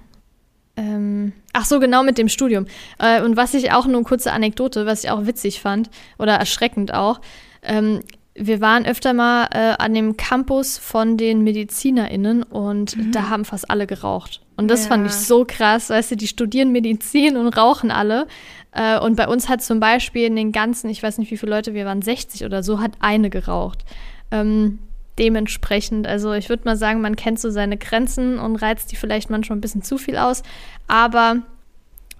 [0.77, 2.65] Ähm, ach so, genau mit dem Studium.
[2.99, 6.33] Äh, und was ich auch nur eine kurze Anekdote, was ich auch witzig fand oder
[6.33, 7.21] erschreckend auch.
[7.63, 8.01] Ähm,
[8.37, 13.11] wir waren öfter mal äh, an dem Campus von den MedizinerInnen und mhm.
[13.13, 14.41] da haben fast alle geraucht.
[14.57, 14.89] Und das ja.
[14.89, 18.27] fand ich so krass, weißt du, die studieren Medizin und rauchen alle.
[18.75, 21.51] Äh, und bei uns hat zum Beispiel in den ganzen, ich weiß nicht, wie viele
[21.51, 23.85] Leute wir waren, 60 oder so, hat eine geraucht.
[24.31, 24.79] Ähm,
[25.17, 26.07] dementsprechend.
[26.07, 29.57] Also ich würde mal sagen, man kennt so seine Grenzen und reizt die vielleicht manchmal
[29.57, 30.43] ein bisschen zu viel aus.
[30.87, 31.37] Aber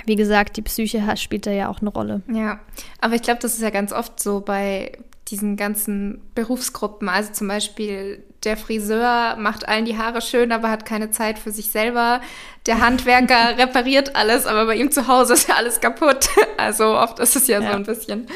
[0.05, 2.21] wie gesagt, die Psyche spielt da ja auch eine Rolle.
[2.31, 2.59] Ja,
[3.01, 4.97] aber ich glaube, das ist ja ganz oft so bei
[5.27, 7.09] diesen ganzen Berufsgruppen.
[7.09, 11.51] Also zum Beispiel der Friseur macht allen die Haare schön, aber hat keine Zeit für
[11.51, 12.21] sich selber.
[12.65, 16.29] Der Handwerker repariert alles, aber bei ihm zu Hause ist ja alles kaputt.
[16.57, 17.71] Also oft ist es ja, ja.
[17.71, 18.27] so ein bisschen.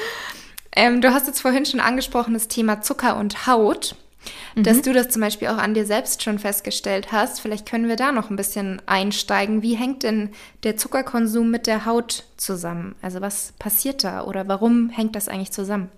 [0.76, 3.96] Ähm, du hast jetzt vorhin schon angesprochen das Thema Zucker und Haut
[4.56, 4.64] mhm.
[4.64, 7.42] dass du das zum Beispiel auch an dir selbst schon festgestellt hast.
[7.42, 9.62] Vielleicht können wir da noch ein bisschen einsteigen.
[9.62, 10.30] Wie hängt denn
[10.64, 12.96] der Zuckerkonsum mit der Haut zusammen?
[13.02, 15.90] Also was passiert da oder warum hängt das eigentlich zusammen?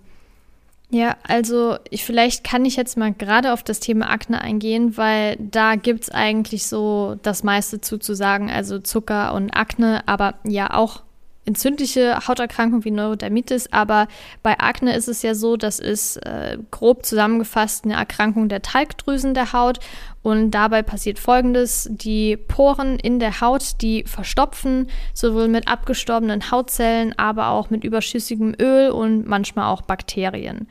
[0.94, 5.38] Ja, also ich, vielleicht kann ich jetzt mal gerade auf das Thema Akne eingehen, weil
[5.40, 10.36] da gibt es eigentlich so das meiste zu, zu sagen, also Zucker und Akne, aber
[10.44, 11.04] ja auch
[11.46, 14.08] entzündliche Hauterkrankung wie Neurodermitis, aber
[14.44, 19.34] bei Akne ist es ja so, das ist äh, grob zusammengefasst eine Erkrankung der Talgdrüsen
[19.34, 19.80] der Haut
[20.22, 27.18] und dabei passiert folgendes, die Poren in der Haut, die verstopfen, sowohl mit abgestorbenen Hautzellen,
[27.18, 30.68] aber auch mit überschüssigem Öl und manchmal auch Bakterien.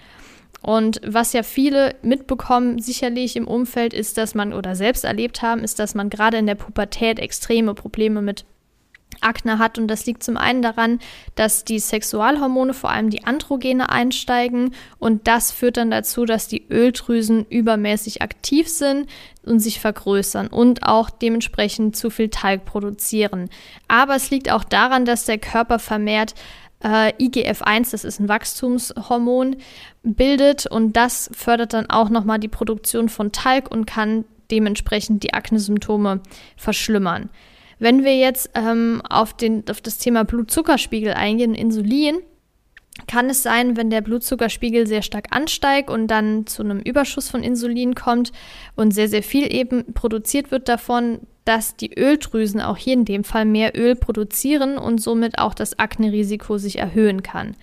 [0.62, 5.64] Und was ja viele mitbekommen, sicherlich im Umfeld, ist, dass man oder selbst erlebt haben,
[5.64, 8.44] ist, dass man gerade in der Pubertät extreme Probleme mit
[9.22, 9.78] Akne hat.
[9.78, 10.98] Und das liegt zum einen daran,
[11.34, 14.74] dass die Sexualhormone, vor allem die Androgene, einsteigen.
[14.98, 19.08] Und das führt dann dazu, dass die Öldrüsen übermäßig aktiv sind
[19.44, 23.48] und sich vergrößern und auch dementsprechend zu viel Talg produzieren.
[23.88, 26.34] Aber es liegt auch daran, dass der Körper vermehrt
[26.82, 29.56] äh, IGF-1, das ist ein Wachstumshormon,
[30.02, 35.34] bildet und das fördert dann auch nochmal die Produktion von Talg und kann dementsprechend die
[35.34, 36.20] Akne-Symptome
[36.56, 37.30] verschlimmern.
[37.80, 42.18] Wenn wir jetzt ähm, auf, den, auf das Thema Blutzuckerspiegel eingehen, Insulin,
[43.06, 47.42] kann es sein, wenn der Blutzuckerspiegel sehr stark ansteigt und dann zu einem Überschuss von
[47.42, 48.32] Insulin kommt
[48.76, 53.24] und sehr, sehr viel eben produziert wird davon, dass die Öldrüsen auch hier in dem
[53.24, 57.56] Fall mehr Öl produzieren und somit auch das Akne-Risiko sich erhöhen kann.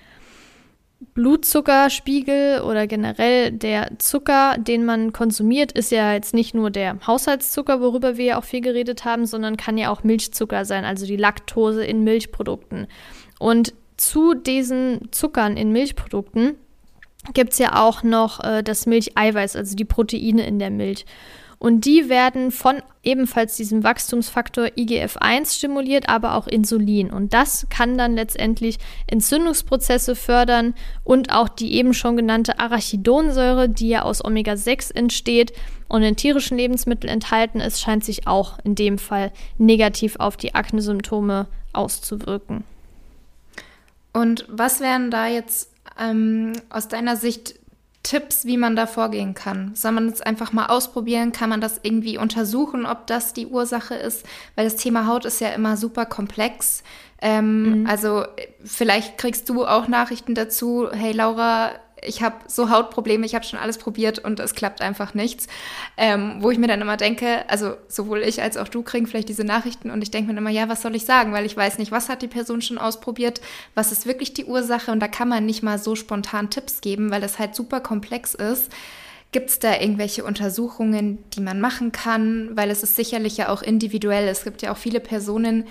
[0.99, 7.81] Blutzuckerspiegel oder generell der Zucker, den man konsumiert, ist ja jetzt nicht nur der Haushaltszucker,
[7.81, 11.17] worüber wir ja auch viel geredet haben, sondern kann ja auch Milchzucker sein, also die
[11.17, 12.87] Laktose in Milchprodukten.
[13.39, 16.55] Und zu diesen Zuckern in Milchprodukten
[17.33, 21.05] gibt es ja auch noch äh, das Milcheiweiß, also die Proteine in der Milch.
[21.59, 27.09] Und die werden von ebenfalls diesem Wachstumsfaktor IGF-1 stimuliert, aber auch Insulin.
[27.09, 28.77] Und das kann dann letztendlich
[29.07, 35.53] Entzündungsprozesse fördern und auch die eben schon genannte Arachidonsäure, die ja aus Omega-6 entsteht
[35.87, 40.53] und in tierischen Lebensmitteln enthalten ist, scheint sich auch in dem Fall negativ auf die
[40.53, 42.65] Akne-Symptome auszuwirken.
[44.13, 47.56] Und was wären da jetzt ähm, aus deiner Sicht
[48.07, 49.75] Tipps, wie man da vorgehen kann?
[49.75, 51.33] Soll man es einfach mal ausprobieren?
[51.33, 54.25] Kann man das irgendwie untersuchen, ob das die Ursache ist?
[54.55, 56.83] Weil das Thema Haut ist ja immer super komplex.
[57.21, 57.85] Ähm, mhm.
[57.85, 58.23] Also
[58.63, 61.71] vielleicht kriegst du auch Nachrichten dazu, hey Laura,
[62.03, 65.47] ich habe so Hautprobleme, ich habe schon alles probiert und es klappt einfach nichts.
[65.97, 69.29] Ähm, wo ich mir dann immer denke, also sowohl ich als auch du kriegen vielleicht
[69.29, 71.33] diese Nachrichten und ich denke mir immer, ja, was soll ich sagen?
[71.33, 73.41] Weil ich weiß nicht, was hat die Person schon ausprobiert,
[73.75, 77.11] was ist wirklich die Ursache und da kann man nicht mal so spontan Tipps geben,
[77.11, 78.71] weil das halt super komplex ist.
[79.31, 82.55] Gibt es da irgendwelche Untersuchungen, die man machen kann?
[82.55, 84.27] Weil es ist sicherlich ja auch individuell.
[84.27, 85.65] Es gibt ja auch viele Personen,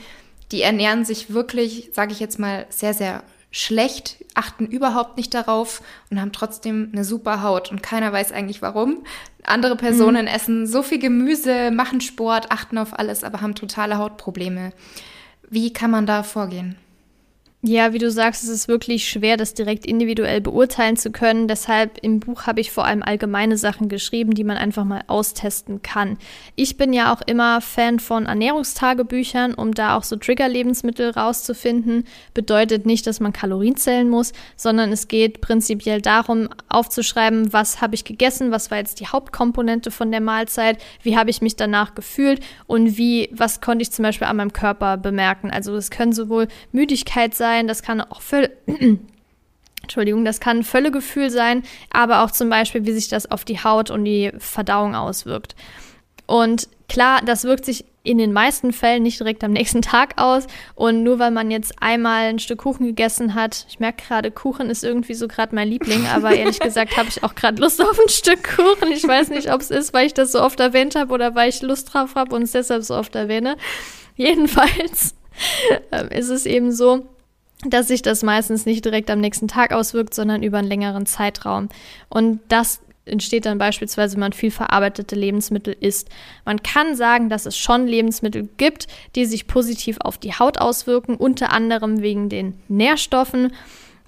[0.52, 3.22] die ernähren sich wirklich, sage ich jetzt mal, sehr, sehr
[3.57, 5.80] schlecht, achten überhaupt nicht darauf
[6.11, 9.04] und haben trotzdem eine super Haut und keiner weiß eigentlich warum.
[9.44, 10.30] Andere Personen mhm.
[10.30, 14.72] essen so viel Gemüse, machen Sport, achten auf alles, aber haben totale Hautprobleme.
[15.48, 16.76] Wie kann man da vorgehen?
[17.68, 21.48] Ja, wie du sagst, es ist wirklich schwer, das direkt individuell beurteilen zu können.
[21.48, 25.82] Deshalb im Buch habe ich vor allem allgemeine Sachen geschrieben, die man einfach mal austesten
[25.82, 26.16] kann.
[26.54, 32.04] Ich bin ja auch immer Fan von Ernährungstagebüchern, um da auch so Trigger-Lebensmittel rauszufinden.
[32.34, 37.96] Bedeutet nicht, dass man Kalorien zählen muss, sondern es geht prinzipiell darum, aufzuschreiben, was habe
[37.96, 41.96] ich gegessen, was war jetzt die Hauptkomponente von der Mahlzeit, wie habe ich mich danach
[41.96, 42.38] gefühlt
[42.68, 45.50] und wie, was konnte ich zum Beispiel an meinem Körper bemerken.
[45.50, 48.50] Also es können sowohl Müdigkeit sein, sein, das kann auch Völle,
[49.82, 53.90] Entschuldigung, das kann Völlegefühl sein, aber auch zum Beispiel, wie sich das auf die Haut
[53.90, 55.54] und die Verdauung auswirkt.
[56.26, 60.46] Und klar, das wirkt sich in den meisten Fällen nicht direkt am nächsten Tag aus.
[60.74, 64.70] Und nur weil man jetzt einmal ein Stück Kuchen gegessen hat, ich merke gerade, Kuchen
[64.70, 67.98] ist irgendwie so gerade mein Liebling, aber ehrlich gesagt habe ich auch gerade Lust auf
[67.98, 68.92] ein Stück Kuchen.
[68.92, 71.48] Ich weiß nicht, ob es ist, weil ich das so oft erwähnt habe oder weil
[71.48, 73.57] ich Lust drauf habe und es deshalb so oft erwähne.
[74.16, 75.14] Jedenfalls
[75.92, 77.07] ähm, ist es eben so,
[77.64, 81.68] dass sich das meistens nicht direkt am nächsten Tag auswirkt, sondern über einen längeren Zeitraum.
[82.09, 86.09] Und das entsteht dann beispielsweise, wenn man viel verarbeitete Lebensmittel isst.
[86.44, 91.16] Man kann sagen, dass es schon Lebensmittel gibt, die sich positiv auf die Haut auswirken,
[91.16, 93.52] unter anderem wegen den Nährstoffen.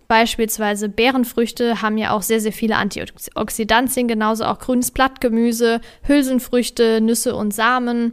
[0.09, 7.37] Beispielsweise Beerenfrüchte haben ja auch sehr, sehr viele Antioxidantien, genauso auch grünes Blattgemüse, Hülsenfrüchte, Nüsse
[7.37, 8.13] und Samen.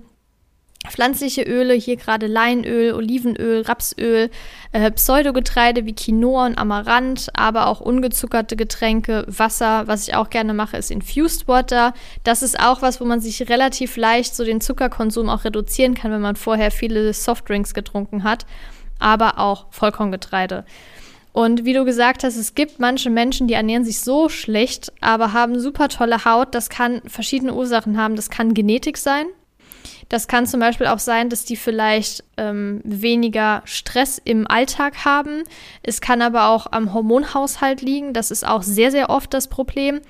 [0.89, 4.29] Pflanzliche Öle, hier gerade Leinöl, Olivenöl, Rapsöl,
[4.71, 9.87] äh, Pseudogetreide wie Quinoa und Amaranth, aber auch ungezuckerte Getränke, Wasser.
[9.87, 11.93] Was ich auch gerne mache, ist Infused Water.
[12.23, 16.11] Das ist auch was, wo man sich relativ leicht so den Zuckerkonsum auch reduzieren kann,
[16.11, 18.45] wenn man vorher viele Softdrinks getrunken hat,
[18.99, 20.65] aber auch Vollkorngetreide.
[21.35, 25.33] Und wie du gesagt hast, es gibt manche Menschen, die ernähren sich so schlecht, aber
[25.33, 26.55] haben super tolle Haut.
[26.55, 28.15] Das kann verschiedene Ursachen haben.
[28.15, 29.25] Das kann Genetik sein.
[30.09, 35.43] Das kann zum Beispiel auch sein, dass die vielleicht ähm, weniger Stress im Alltag haben.
[35.83, 38.13] Es kann aber auch am Hormonhaushalt liegen.
[38.13, 40.01] Das ist auch sehr, sehr oft das Problem.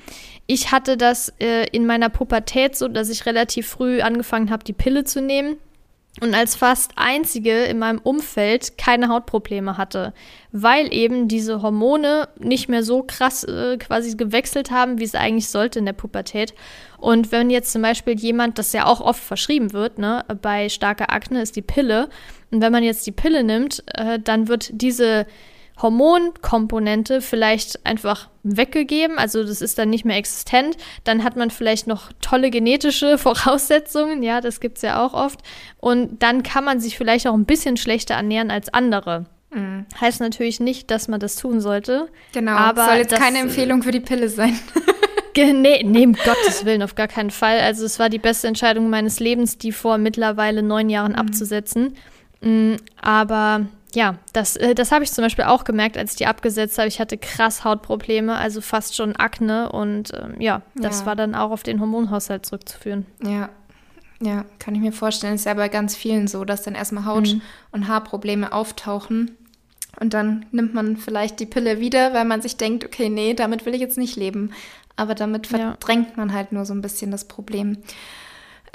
[0.47, 4.73] Ich hatte das äh, in meiner Pubertät so, dass ich relativ früh angefangen habe, die
[4.73, 5.57] Pille zu nehmen
[6.21, 10.13] und als fast einzige in meinem Umfeld keine Hautprobleme hatte,
[10.51, 15.49] weil eben diese Hormone nicht mehr so krass äh, quasi gewechselt haben, wie es eigentlich
[15.49, 16.53] sollte in der Pubertät.
[16.97, 21.11] Und wenn jetzt zum Beispiel jemand, das ja auch oft verschrieben wird, ne, bei starker
[21.11, 22.09] Akne ist die Pille,
[22.51, 25.25] und wenn man jetzt die Pille nimmt, äh, dann wird diese
[25.81, 31.87] Hormonkomponente vielleicht einfach weggegeben, also das ist dann nicht mehr existent, dann hat man vielleicht
[31.87, 35.41] noch tolle genetische Voraussetzungen, ja, das gibt es ja auch oft,
[35.77, 39.25] und dann kann man sich vielleicht auch ein bisschen schlechter ernähren als andere.
[39.55, 39.85] Mhm.
[39.99, 42.09] Heißt natürlich nicht, dass man das tun sollte.
[42.33, 44.59] Genau, aber soll jetzt das, keine Empfehlung für die Pille sein.
[45.37, 47.59] nee, nee, um Gottes Willen, auf gar keinen Fall.
[47.59, 51.19] Also es war die beste Entscheidung meines Lebens, die vor mittlerweile neun Jahren mhm.
[51.19, 51.95] abzusetzen.
[52.41, 53.65] Mhm, aber
[53.95, 56.87] ja, das, äh, das habe ich zum Beispiel auch gemerkt, als ich die abgesetzt habe.
[56.87, 59.71] Ich hatte krass Hautprobleme, also fast schon Akne.
[59.71, 61.05] Und ähm, ja, das ja.
[61.05, 63.05] war dann auch auf den Hormonhaushalt zurückzuführen.
[63.23, 63.49] Ja,
[64.21, 65.35] ja, kann ich mir vorstellen.
[65.35, 67.41] Ist ja bei ganz vielen so, dass dann erstmal Haut- mhm.
[67.71, 69.37] und Haarprobleme auftauchen.
[69.99, 73.65] Und dann nimmt man vielleicht die Pille wieder, weil man sich denkt, okay, nee, damit
[73.65, 74.51] will ich jetzt nicht leben.
[74.97, 76.17] Aber damit verdrängt ja.
[76.17, 77.77] man halt nur so ein bisschen das Problem.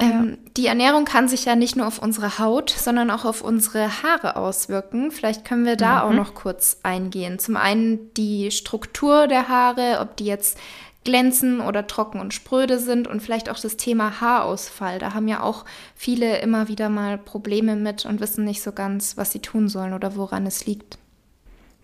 [0.01, 0.51] Ähm, ja.
[0.57, 4.36] Die Ernährung kann sich ja nicht nur auf unsere Haut, sondern auch auf unsere Haare
[4.36, 5.11] auswirken.
[5.11, 6.11] Vielleicht können wir da mhm.
[6.11, 7.38] auch noch kurz eingehen.
[7.38, 10.59] Zum einen die Struktur der Haare, ob die jetzt
[11.05, 14.98] glänzen oder trocken und spröde sind und vielleicht auch das Thema Haarausfall.
[14.98, 19.16] Da haben ja auch viele immer wieder mal Probleme mit und wissen nicht so ganz,
[19.16, 20.98] was sie tun sollen oder woran es liegt.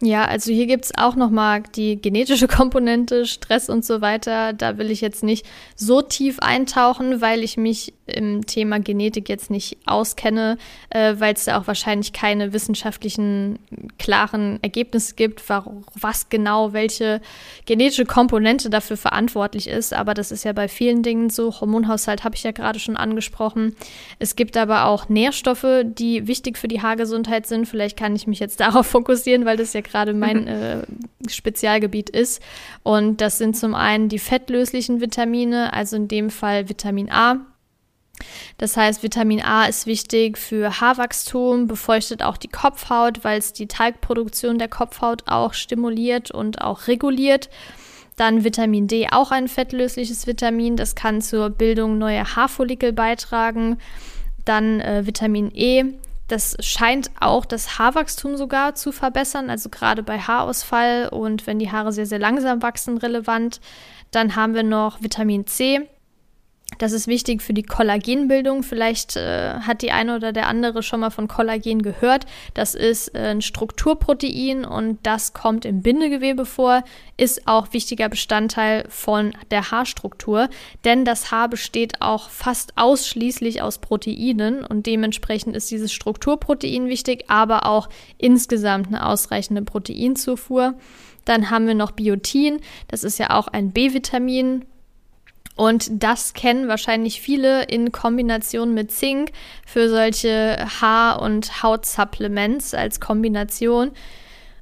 [0.03, 4.53] Ja, also hier gibt es auch nochmal die genetische Komponente, Stress und so weiter.
[4.53, 9.51] Da will ich jetzt nicht so tief eintauchen, weil ich mich im Thema Genetik jetzt
[9.51, 10.59] nicht auskenne,
[10.91, 13.59] äh, weil es da auch wahrscheinlich keine wissenschaftlichen
[13.99, 17.21] klaren Ergebnisse gibt, was genau welche
[17.67, 19.93] genetische Komponente dafür verantwortlich ist.
[19.93, 21.61] Aber das ist ja bei vielen Dingen so.
[21.61, 23.75] Hormonhaushalt habe ich ja gerade schon angesprochen.
[24.19, 27.67] Es gibt aber auch Nährstoffe, die wichtig für die Haargesundheit sind.
[27.67, 30.83] Vielleicht kann ich mich jetzt darauf fokussieren, weil das ja gerade mein äh,
[31.29, 32.41] Spezialgebiet ist.
[32.83, 37.41] Und das sind zum einen die fettlöslichen Vitamine, also in dem Fall Vitamin A.
[38.59, 43.67] Das heißt, Vitamin A ist wichtig für Haarwachstum, befeuchtet auch die Kopfhaut, weil es die
[43.67, 47.51] Talgproduktion der Kopfhaut auch stimuliert und auch reguliert.
[48.17, 53.79] Dann Vitamin D, auch ein fettlösliches Vitamin, das kann zur Bildung neuer Haarfollikel beitragen.
[54.47, 55.85] Dann äh, Vitamin E,
[56.29, 61.71] das scheint auch das Haarwachstum sogar zu verbessern, also gerade bei Haarausfall und wenn die
[61.71, 63.61] Haare sehr, sehr langsam wachsen, relevant.
[64.11, 65.89] Dann haben wir noch Vitamin C.
[66.79, 68.63] Das ist wichtig für die Kollagenbildung.
[68.63, 72.27] Vielleicht äh, hat die eine oder der andere schon mal von Kollagen gehört.
[72.53, 76.85] Das ist äh, ein Strukturprotein und das kommt im Bindegewebe vor,
[77.17, 80.51] ist auch wichtiger Bestandteil von der Haarstruktur,
[80.85, 87.25] denn das Haar besteht auch fast ausschließlich aus Proteinen und dementsprechend ist dieses Strukturprotein wichtig,
[87.29, 87.89] aber auch
[88.19, 90.75] insgesamt eine ausreichende Proteinzufuhr.
[91.25, 94.65] Dann haben wir noch Biotin, das ist ja auch ein B-Vitamin,
[95.57, 99.33] und das kennen wahrscheinlich viele in Kombination mit Zink
[99.67, 103.93] für solche Haar- und Hautsupplements als Kombination.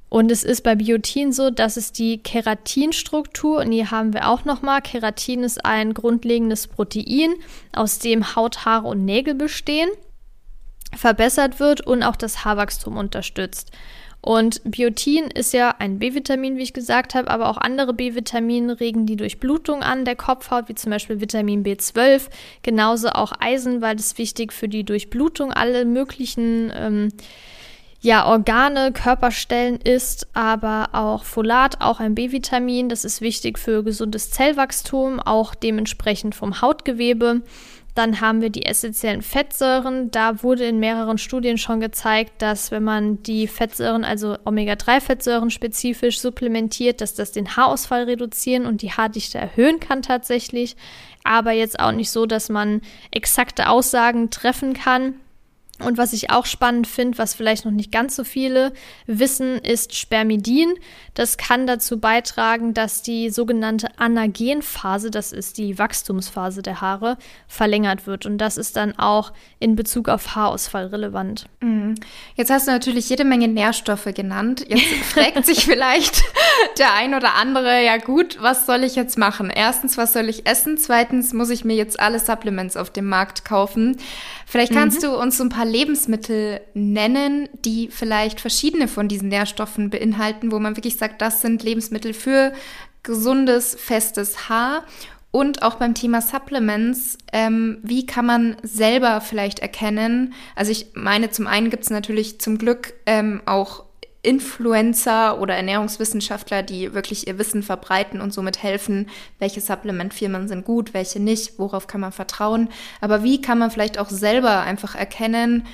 [0.07, 4.45] Und es ist bei Biotin so, dass es die Keratinstruktur, und hier haben wir auch
[4.45, 7.33] nochmal, Keratin ist ein grundlegendes Protein,
[7.73, 9.89] aus dem Haut, Haare und Nägel bestehen,
[10.95, 13.71] verbessert wird und auch das Haarwachstum unterstützt.
[14.25, 19.05] Und Biotin ist ja ein B-Vitamin, wie ich gesagt habe, aber auch andere B-Vitamine regen
[19.05, 22.29] die Durchblutung an der Kopfhaut, wie zum Beispiel Vitamin B12,
[22.63, 27.09] genauso auch Eisen, weil es wichtig für die Durchblutung alle möglichen ähm,
[28.01, 32.89] ja, Organe, Körperstellen ist, aber auch Folat, auch ein B-Vitamin.
[32.89, 37.43] Das ist wichtig für gesundes Zellwachstum, auch dementsprechend vom Hautgewebe.
[37.95, 40.11] Dann haben wir die essentiellen Fettsäuren.
[40.11, 46.19] Da wurde in mehreren Studien schon gezeigt, dass wenn man die Fettsäuren, also Omega-3-Fettsäuren spezifisch
[46.19, 50.75] supplementiert, dass das den Haarausfall reduzieren und die Haardichte erhöhen kann tatsächlich.
[51.23, 52.81] Aber jetzt auch nicht so, dass man
[53.11, 55.15] exakte Aussagen treffen kann.
[55.83, 58.71] Und was ich auch spannend finde, was vielleicht noch nicht ganz so viele
[59.07, 60.73] wissen, ist Spermidin.
[61.15, 67.17] Das kann dazu beitragen, dass die sogenannte Anagenphase, das ist die Wachstumsphase der Haare,
[67.47, 68.25] verlängert wird.
[68.25, 71.47] Und das ist dann auch in Bezug auf Haarausfall relevant.
[71.59, 71.95] Mhm.
[72.35, 74.65] Jetzt hast du natürlich jede Menge Nährstoffe genannt.
[74.69, 76.23] Jetzt fragt sich vielleicht
[76.77, 79.49] der ein oder andere, ja gut, was soll ich jetzt machen?
[79.49, 80.77] Erstens, was soll ich essen?
[80.77, 83.97] Zweitens, muss ich mir jetzt alle Supplements auf dem Markt kaufen?
[84.45, 85.07] Vielleicht kannst mhm.
[85.07, 90.59] du uns so ein paar Lebensmittel nennen, die vielleicht verschiedene von diesen Nährstoffen beinhalten, wo
[90.59, 92.53] man wirklich sagt, das sind Lebensmittel für
[93.03, 94.83] gesundes, festes Haar.
[95.31, 100.33] Und auch beim Thema Supplements, ähm, wie kann man selber vielleicht erkennen?
[100.55, 103.83] Also ich meine, zum einen gibt es natürlich zum Glück ähm, auch
[104.25, 109.09] Influencer oder Ernährungswissenschaftler, die wirklich ihr Wissen verbreiten und somit helfen,
[109.39, 112.69] welche Supplementfirmen sind gut, welche nicht, worauf kann man vertrauen.
[113.01, 115.65] Aber wie kann man vielleicht auch selber einfach erkennen,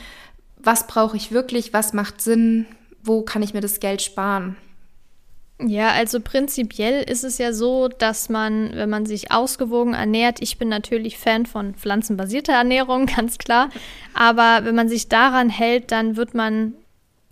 [0.57, 2.65] was brauche ich wirklich, was macht Sinn,
[3.03, 4.57] wo kann ich mir das Geld sparen?
[5.63, 10.57] Ja, also prinzipiell ist es ja so, dass man, wenn man sich ausgewogen ernährt, ich
[10.57, 13.69] bin natürlich Fan von pflanzenbasierter Ernährung, ganz klar,
[14.13, 16.73] aber wenn man sich daran hält, dann wird man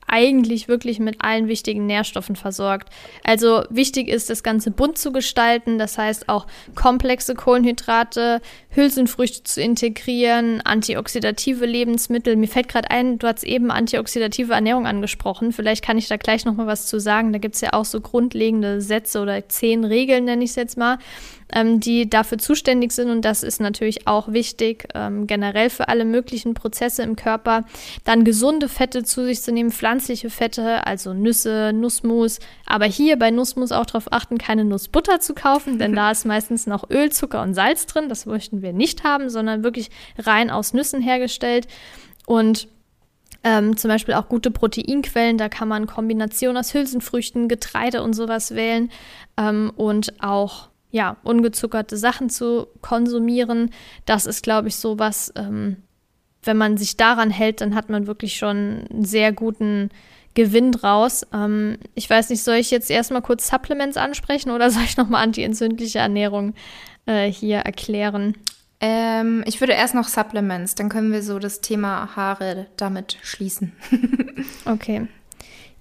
[0.09, 2.89] eigentlich wirklich mit allen wichtigen Nährstoffen versorgt.
[3.23, 9.61] Also wichtig ist, das Ganze bunt zu gestalten, das heißt auch komplexe Kohlenhydrate, Hülsenfrüchte zu
[9.61, 12.35] integrieren, antioxidative Lebensmittel.
[12.35, 15.51] Mir fällt gerade ein, du hast eben antioxidative Ernährung angesprochen.
[15.51, 17.31] Vielleicht kann ich da gleich noch mal was zu sagen.
[17.33, 20.77] Da gibt es ja auch so grundlegende Sätze oder zehn Regeln, nenne ich es jetzt
[20.77, 20.97] mal
[21.53, 23.09] ähm, die dafür zuständig sind.
[23.09, 27.65] Und das ist natürlich auch wichtig, ähm, generell für alle möglichen Prozesse im Körper.
[28.03, 32.39] Dann gesunde Fette zu sich zu nehmen, pflanzliche Fette, also Nüsse, Nussmus.
[32.65, 36.67] Aber hier bei Nussmus auch darauf achten, keine Nussbutter zu kaufen, denn da ist meistens
[36.67, 38.09] noch Öl, Zucker und Salz drin.
[38.09, 41.67] Das möchten wir nicht haben, sondern wirklich rein aus Nüssen hergestellt.
[42.25, 42.67] Und
[43.43, 48.53] ähm, zum Beispiel auch gute Proteinquellen, da kann man Kombinationen aus Hülsenfrüchten, Getreide und sowas
[48.53, 48.91] wählen.
[49.37, 53.71] Ähm, und auch ja, ungezuckerte Sachen zu konsumieren.
[54.05, 55.77] Das ist, glaube ich, so was, ähm,
[56.43, 59.89] wenn man sich daran hält, dann hat man wirklich schon einen sehr guten
[60.33, 61.25] Gewinn draus.
[61.33, 65.23] Ähm, ich weiß nicht, soll ich jetzt erstmal kurz Supplements ansprechen oder soll ich nochmal
[65.23, 66.53] antientzündliche Ernährung
[67.05, 68.35] äh, hier erklären?
[68.81, 73.73] Ähm, ich würde erst noch Supplements, dann können wir so das Thema Haare damit schließen.
[74.65, 75.07] okay.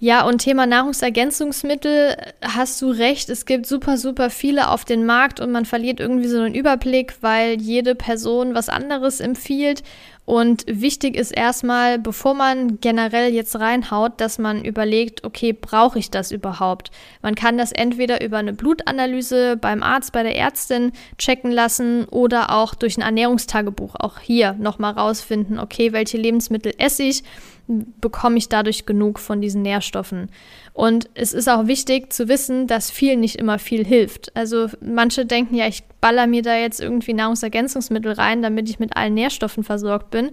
[0.00, 3.28] Ja, und Thema Nahrungsergänzungsmittel hast du recht.
[3.30, 7.16] Es gibt super, super viele auf den Markt und man verliert irgendwie so einen Überblick,
[7.20, 9.82] weil jede Person was anderes empfiehlt.
[10.28, 16.10] Und wichtig ist erstmal, bevor man generell jetzt reinhaut, dass man überlegt, okay, brauche ich
[16.10, 16.90] das überhaupt?
[17.22, 22.54] Man kann das entweder über eine Blutanalyse beim Arzt, bei der Ärztin checken lassen oder
[22.54, 27.24] auch durch ein Ernährungstagebuch auch hier nochmal rausfinden, okay, welche Lebensmittel esse ich?
[27.68, 30.30] bekomme ich dadurch genug von diesen Nährstoffen.
[30.78, 34.30] Und es ist auch wichtig zu wissen, dass viel nicht immer viel hilft.
[34.36, 38.96] Also manche denken ja, ich baller mir da jetzt irgendwie Nahrungsergänzungsmittel rein, damit ich mit
[38.96, 40.30] allen Nährstoffen versorgt bin.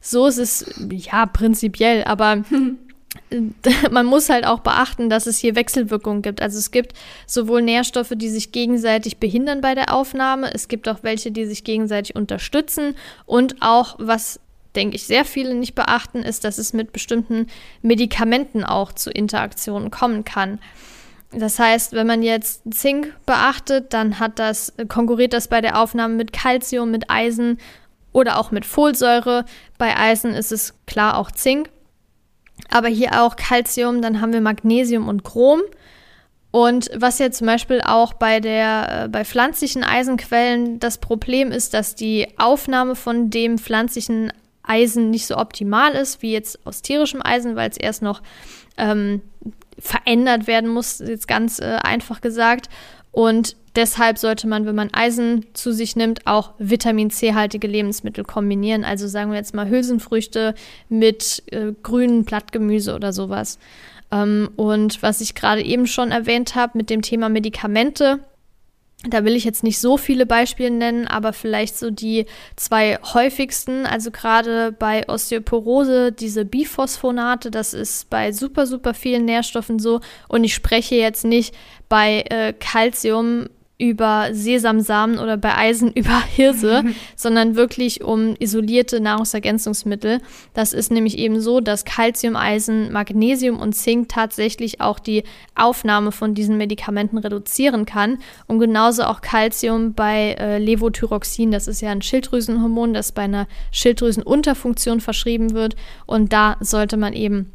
[0.00, 2.42] So ist es ja prinzipiell, aber
[3.90, 6.42] man muss halt auch beachten, dass es hier Wechselwirkungen gibt.
[6.42, 6.94] Also es gibt
[7.26, 11.64] sowohl Nährstoffe, die sich gegenseitig behindern bei der Aufnahme, es gibt auch welche, die sich
[11.64, 12.94] gegenseitig unterstützen
[13.26, 14.40] und auch was
[14.76, 17.46] denke ich, sehr viele nicht beachten, ist, dass es mit bestimmten
[17.82, 20.58] Medikamenten auch zu Interaktionen kommen kann.
[21.32, 26.14] Das heißt, wenn man jetzt Zink beachtet, dann hat das, konkurriert das bei der Aufnahme
[26.14, 27.58] mit Calcium, mit Eisen
[28.12, 29.44] oder auch mit Folsäure.
[29.78, 31.70] Bei Eisen ist es klar auch Zink.
[32.70, 35.60] Aber hier auch Calcium, dann haben wir Magnesium und Chrom.
[36.52, 41.74] Und was jetzt zum Beispiel auch bei der, äh, bei pflanzlichen Eisenquellen das Problem ist,
[41.74, 44.32] dass die Aufnahme von dem pflanzlichen
[44.66, 48.22] Eisen nicht so optimal ist wie jetzt aus tierischem Eisen, weil es erst noch
[48.76, 49.22] ähm,
[49.78, 52.68] verändert werden muss, jetzt ganz äh, einfach gesagt.
[53.12, 58.84] Und deshalb sollte man, wenn man Eisen zu sich nimmt, auch Vitamin C-haltige Lebensmittel kombinieren.
[58.84, 60.54] Also sagen wir jetzt mal Hülsenfrüchte
[60.88, 63.58] mit äh, grünen Blattgemüse oder sowas.
[64.10, 68.20] Ähm, und was ich gerade eben schon erwähnt habe mit dem Thema Medikamente,
[69.06, 72.26] Da will ich jetzt nicht so viele Beispiele nennen, aber vielleicht so die
[72.56, 73.86] zwei häufigsten.
[73.86, 80.00] Also gerade bei Osteoporose diese Biphosphonate, das ist bei super, super vielen Nährstoffen so.
[80.28, 81.54] Und ich spreche jetzt nicht
[81.88, 86.84] bei äh, Calcium über Sesamsamen oder bei Eisen über Hirse,
[87.16, 90.20] sondern wirklich um isolierte Nahrungsergänzungsmittel.
[90.52, 96.12] Das ist nämlich eben so, dass Calcium, Eisen, Magnesium und Zink tatsächlich auch die Aufnahme
[96.12, 98.18] von diesen Medikamenten reduzieren kann.
[98.46, 103.46] Und genauso auch Calcium bei äh, Levothyroxin, das ist ja ein Schilddrüsenhormon, das bei einer
[103.72, 105.74] Schilddrüsenunterfunktion verschrieben wird.
[106.06, 107.50] Und da sollte man eben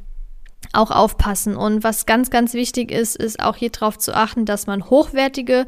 [0.74, 1.56] auch aufpassen.
[1.56, 5.66] Und was ganz, ganz wichtig ist, ist auch hier darauf zu achten, dass man hochwertige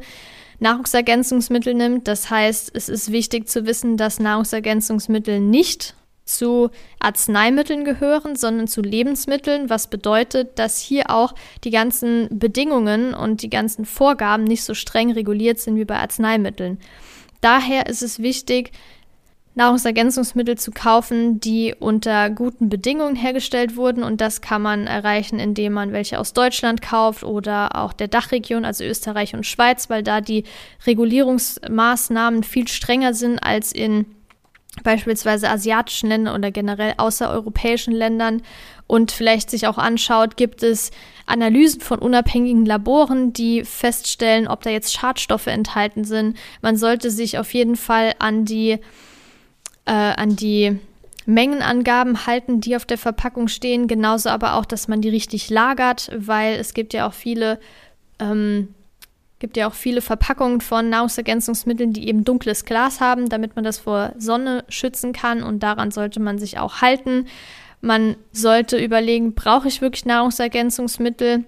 [0.62, 2.08] Nahrungsergänzungsmittel nimmt.
[2.08, 5.94] Das heißt, es ist wichtig zu wissen, dass Nahrungsergänzungsmittel nicht
[6.24, 11.34] zu Arzneimitteln gehören, sondern zu Lebensmitteln, was bedeutet, dass hier auch
[11.64, 16.78] die ganzen Bedingungen und die ganzen Vorgaben nicht so streng reguliert sind wie bei Arzneimitteln.
[17.40, 18.70] Daher ist es wichtig,
[19.54, 24.02] Nahrungsergänzungsmittel zu kaufen, die unter guten Bedingungen hergestellt wurden.
[24.02, 28.64] Und das kann man erreichen, indem man welche aus Deutschland kauft oder auch der Dachregion,
[28.64, 30.44] also Österreich und Schweiz, weil da die
[30.86, 34.06] Regulierungsmaßnahmen viel strenger sind als in
[34.84, 38.40] beispielsweise asiatischen Ländern oder generell außereuropäischen Ländern
[38.86, 40.90] und vielleicht sich auch anschaut, gibt es
[41.26, 46.38] Analysen von unabhängigen Laboren, die feststellen, ob da jetzt Schadstoffe enthalten sind.
[46.62, 48.78] Man sollte sich auf jeden Fall an die
[50.22, 50.78] an die
[51.26, 53.88] Mengenangaben halten, die auf der Verpackung stehen.
[53.88, 57.58] Genauso aber auch, dass man die richtig lagert, weil es gibt ja auch viele,
[58.20, 58.74] ähm,
[59.40, 63.78] gibt ja auch viele Verpackungen von Nahrungsergänzungsmitteln, die eben dunkles Glas haben, damit man das
[63.78, 65.42] vor Sonne schützen kann.
[65.42, 67.26] Und daran sollte man sich auch halten.
[67.80, 71.44] Man sollte überlegen, brauche ich wirklich Nahrungsergänzungsmittel?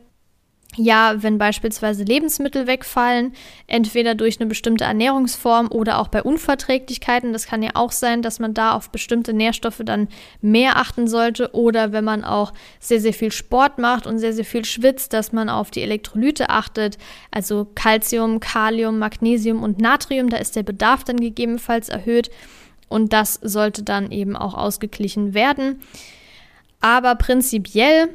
[0.76, 3.32] Ja, wenn beispielsweise Lebensmittel wegfallen,
[3.66, 8.40] entweder durch eine bestimmte Ernährungsform oder auch bei Unverträglichkeiten, das kann ja auch sein, dass
[8.40, 10.08] man da auf bestimmte Nährstoffe dann
[10.40, 14.44] mehr achten sollte oder wenn man auch sehr, sehr viel Sport macht und sehr, sehr
[14.44, 16.98] viel schwitzt, dass man auf die Elektrolyte achtet,
[17.30, 22.30] also Calcium, Kalium, Magnesium und Natrium, da ist der Bedarf dann gegebenenfalls erhöht
[22.88, 25.80] und das sollte dann eben auch ausgeglichen werden.
[26.80, 28.10] Aber prinzipiell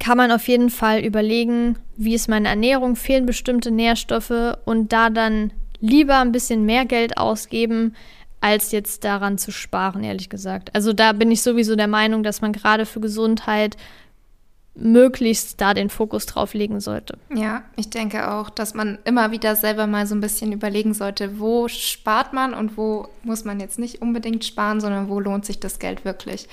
[0.00, 5.08] kann man auf jeden Fall überlegen, wie ist meine Ernährung, fehlen bestimmte Nährstoffe und da
[5.10, 7.94] dann lieber ein bisschen mehr Geld ausgeben,
[8.40, 10.74] als jetzt daran zu sparen, ehrlich gesagt.
[10.74, 13.76] Also da bin ich sowieso der Meinung, dass man gerade für Gesundheit
[14.74, 17.18] möglichst da den Fokus drauf legen sollte.
[17.34, 21.40] Ja, ich denke auch, dass man immer wieder selber mal so ein bisschen überlegen sollte,
[21.40, 25.58] wo spart man und wo muss man jetzt nicht unbedingt sparen, sondern wo lohnt sich
[25.58, 26.48] das Geld wirklich.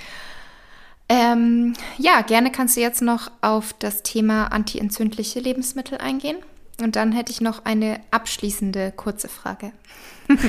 [1.08, 6.38] Ähm, ja, gerne kannst du jetzt noch auf das Thema antientzündliche Lebensmittel eingehen.
[6.82, 9.72] Und dann hätte ich noch eine abschließende kurze Frage.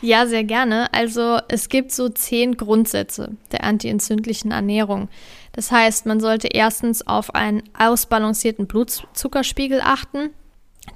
[0.00, 0.92] ja, sehr gerne.
[0.94, 5.08] Also es gibt so zehn Grundsätze der antientzündlichen Ernährung.
[5.52, 10.30] Das heißt, man sollte erstens auf einen ausbalancierten Blutzuckerspiegel achten.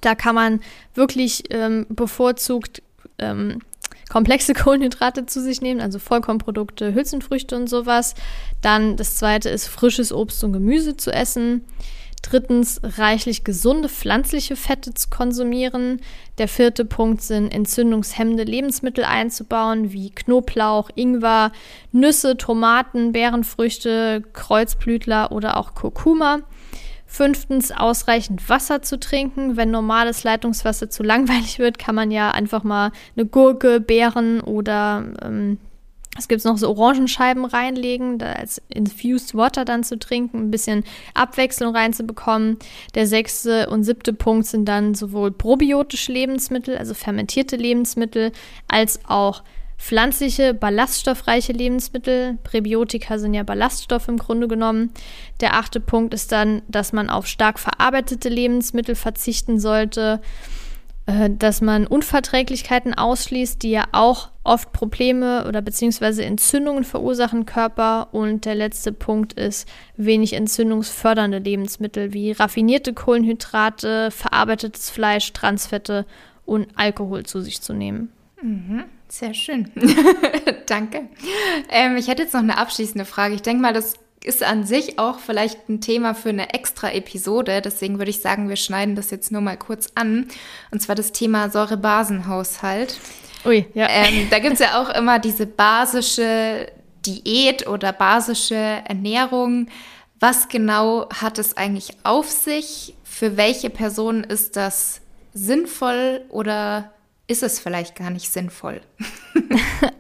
[0.01, 0.61] Da kann man
[0.95, 2.83] wirklich ähm, bevorzugt
[3.19, 3.61] ähm,
[4.11, 8.15] komplexe Kohlenhydrate zu sich nehmen, also Vollkornprodukte, Hülsenfrüchte und sowas.
[8.63, 11.65] Dann das zweite ist frisches Obst und Gemüse zu essen.
[12.23, 16.01] Drittens, reichlich gesunde pflanzliche Fette zu konsumieren.
[16.39, 21.53] Der vierte Punkt sind entzündungshemmende Lebensmittel einzubauen, wie Knoblauch, Ingwer,
[21.93, 26.41] Nüsse, Tomaten, Beerenfrüchte, Kreuzblütler oder auch Kurkuma.
[27.07, 29.57] Fünftens, ausreichend Wasser zu trinken.
[29.57, 35.05] Wenn normales Leitungswasser zu langweilig wird, kann man ja einfach mal eine Gurke, Beeren oder
[35.23, 35.59] ähm,
[36.17, 40.85] es gibt noch so Orangenscheiben reinlegen, da als Infused Water dann zu trinken, ein bisschen
[41.13, 42.59] Abwechslung reinzubekommen.
[42.95, 48.31] Der sechste und siebte Punkt sind dann sowohl probiotische Lebensmittel, also fermentierte Lebensmittel,
[48.69, 49.43] als auch
[49.79, 52.39] pflanzliche, ballaststoffreiche Lebensmittel.
[52.43, 54.91] Präbiotika sind ja Ballaststoffe im Grunde genommen.
[55.41, 60.21] Der achte Punkt ist dann, dass man auf stark verarbeitete Lebensmittel verzichten sollte,
[61.07, 67.47] äh, dass man Unverträglichkeiten ausschließt, die ja auch oft Probleme oder beziehungsweise Entzündungen verursachen im
[67.47, 68.09] Körper.
[68.13, 76.07] Und der letzte Punkt ist wenig entzündungsfördernde Lebensmittel wie raffinierte Kohlenhydrate, verarbeitetes Fleisch, Transfette
[76.47, 78.11] und Alkohol zu sich zu nehmen.
[78.43, 78.85] Mhm.
[79.15, 79.71] Sehr schön.
[80.67, 81.09] Danke.
[81.71, 83.37] Ähm, ich hätte jetzt noch eine abschließende Frage.
[83.37, 83.95] Ich denke mal, das
[84.25, 87.63] ist an sich auch vielleicht ein Thema für eine extra Episode.
[87.63, 90.27] Deswegen würde ich sagen, wir schneiden das jetzt nur mal kurz an.
[90.73, 92.99] Und zwar das Thema Säurebasenhaushalt.
[93.45, 93.87] Ui, ja.
[93.89, 96.73] Ähm, da gibt es ja auch immer diese basische
[97.07, 99.69] Diät oder basische Ernährung.
[100.19, 102.97] Was genau hat es eigentlich auf sich?
[103.05, 105.03] Für welche Personen ist das
[105.33, 106.91] sinnvoll oder
[107.27, 108.81] ist es vielleicht gar nicht sinnvoll?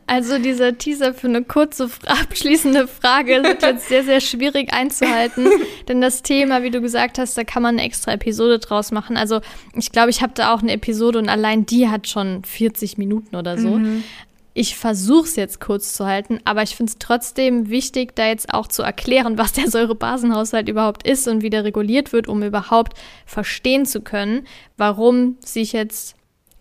[0.06, 5.48] Also dieser Teaser für eine kurze abschließende Frage wird jetzt sehr, sehr schwierig einzuhalten.
[5.88, 9.16] denn das Thema, wie du gesagt hast, da kann man eine extra Episode draus machen.
[9.16, 9.40] Also
[9.74, 13.34] ich glaube, ich habe da auch eine Episode und allein die hat schon 40 Minuten
[13.34, 13.70] oder so.
[13.70, 14.04] Mhm.
[14.52, 18.52] Ich versuche es jetzt kurz zu halten, aber ich finde es trotzdem wichtig, da jetzt
[18.52, 22.96] auch zu erklären, was der Säurebasenhaushalt überhaupt ist und wie der reguliert wird, um überhaupt
[23.26, 24.46] verstehen zu können,
[24.76, 26.14] warum sich jetzt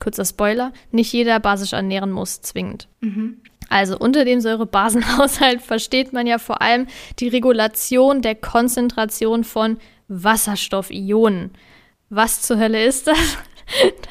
[0.03, 2.87] kurzer Spoiler, nicht jeder basisch ernähren muss, zwingend.
[2.99, 3.37] Mhm.
[3.69, 6.87] Also unter dem Säurebasenhaushalt versteht man ja vor allem
[7.19, 9.77] die Regulation der Konzentration von
[10.09, 11.51] Wasserstoffionen.
[12.09, 13.17] Was zur Hölle ist das?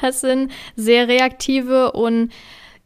[0.01, 2.33] Das sind sehr reaktive und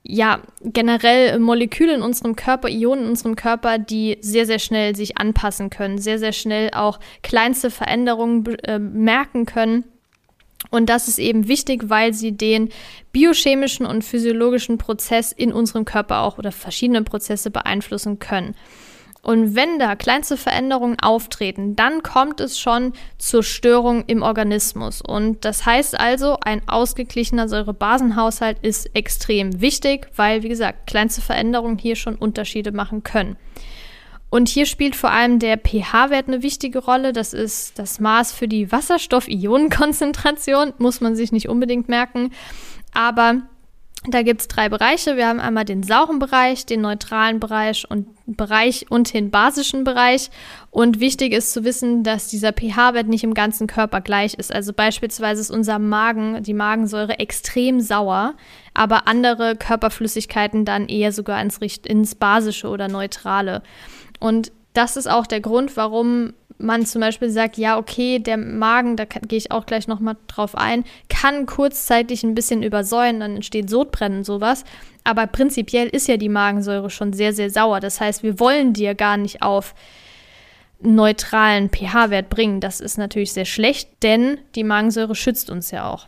[0.04, 5.18] ja, generell Moleküle in unserem Körper, Ionen in unserem Körper, die sehr, sehr schnell sich
[5.18, 9.86] anpassen können, sehr, sehr schnell auch kleinste Veränderungen äh, merken können
[10.70, 12.70] und das ist eben wichtig, weil sie den
[13.12, 18.56] biochemischen und physiologischen Prozess in unserem Körper auch oder verschiedene Prozesse beeinflussen können.
[19.28, 25.02] Und wenn da kleinste Veränderungen auftreten, dann kommt es schon zur Störung im Organismus.
[25.02, 31.78] Und das heißt also, ein ausgeglichener Säurebasenhaushalt ist extrem wichtig, weil, wie gesagt, kleinste Veränderungen
[31.78, 33.36] hier schon Unterschiede machen können.
[34.38, 37.12] Und hier spielt vor allem der pH-Wert eine wichtige Rolle.
[37.12, 42.30] Das ist das Maß für die Wasserstoff-Ionenkonzentration, muss man sich nicht unbedingt merken.
[42.94, 43.42] Aber
[44.06, 45.18] da gibt es drei Bereiche.
[45.18, 50.30] Wir haben einmal den sauren Bereich, den neutralen Bereich und Bereich und den basischen Bereich.
[50.70, 54.54] Und wichtig ist zu wissen, dass dieser pH-Wert nicht im ganzen Körper gleich ist.
[54.54, 58.36] Also beispielsweise ist unser Magen, die Magensäure extrem sauer,
[58.76, 63.64] aber andere Körperflüssigkeiten dann eher sogar ins, ins basische oder neutrale.
[64.20, 68.96] Und das ist auch der Grund, warum man zum Beispiel sagt, ja, okay, der Magen,
[68.96, 73.70] da gehe ich auch gleich nochmal drauf ein, kann kurzzeitig ein bisschen übersäuern, dann entsteht
[73.70, 74.64] Sodbrennen und sowas.
[75.04, 77.80] Aber prinzipiell ist ja die Magensäure schon sehr, sehr sauer.
[77.80, 79.74] Das heißt, wir wollen die ja gar nicht auf
[80.80, 82.60] neutralen pH-Wert bringen.
[82.60, 86.08] Das ist natürlich sehr schlecht, denn die Magensäure schützt uns ja auch.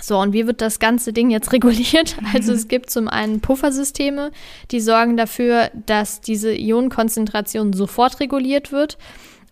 [0.00, 2.16] So, und wie wird das ganze Ding jetzt reguliert?
[2.32, 4.30] Also es gibt zum einen Puffersysteme,
[4.70, 8.98] die sorgen dafür, dass diese Ionenkonzentration sofort reguliert wird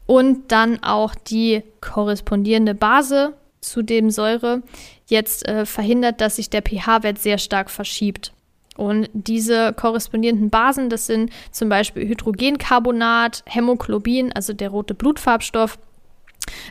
[0.06, 4.62] und dann auch die korrespondierende Base zu dem Säure
[5.06, 8.32] jetzt äh, verhindert, dass sich der pH-Wert sehr stark verschiebt.
[8.76, 15.78] Und diese korrespondierenden Basen, das sind zum Beispiel Hydrogencarbonat, Hämoglobin, also der rote Blutfarbstoff,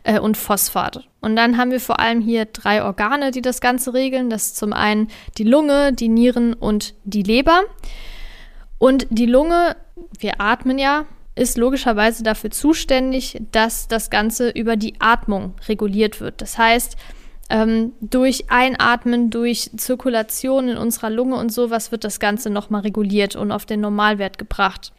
[0.04, 1.08] äh, und Phosphat.
[1.22, 4.30] Und dann haben wir vor allem hier drei Organe, die das Ganze regeln.
[4.30, 7.64] Das ist zum einen die Lunge, die Nieren und die Leber.
[8.80, 9.76] Und die Lunge,
[10.20, 11.06] wir atmen ja,
[11.36, 16.42] ist logischerweise dafür zuständig, dass das Ganze über die Atmung reguliert wird.
[16.42, 16.98] Das heißt,
[17.50, 23.36] ähm, durch Einatmen, durch Zirkulation in unserer Lunge und sowas wird das Ganze nochmal reguliert
[23.36, 24.92] und auf den Normalwert gebracht.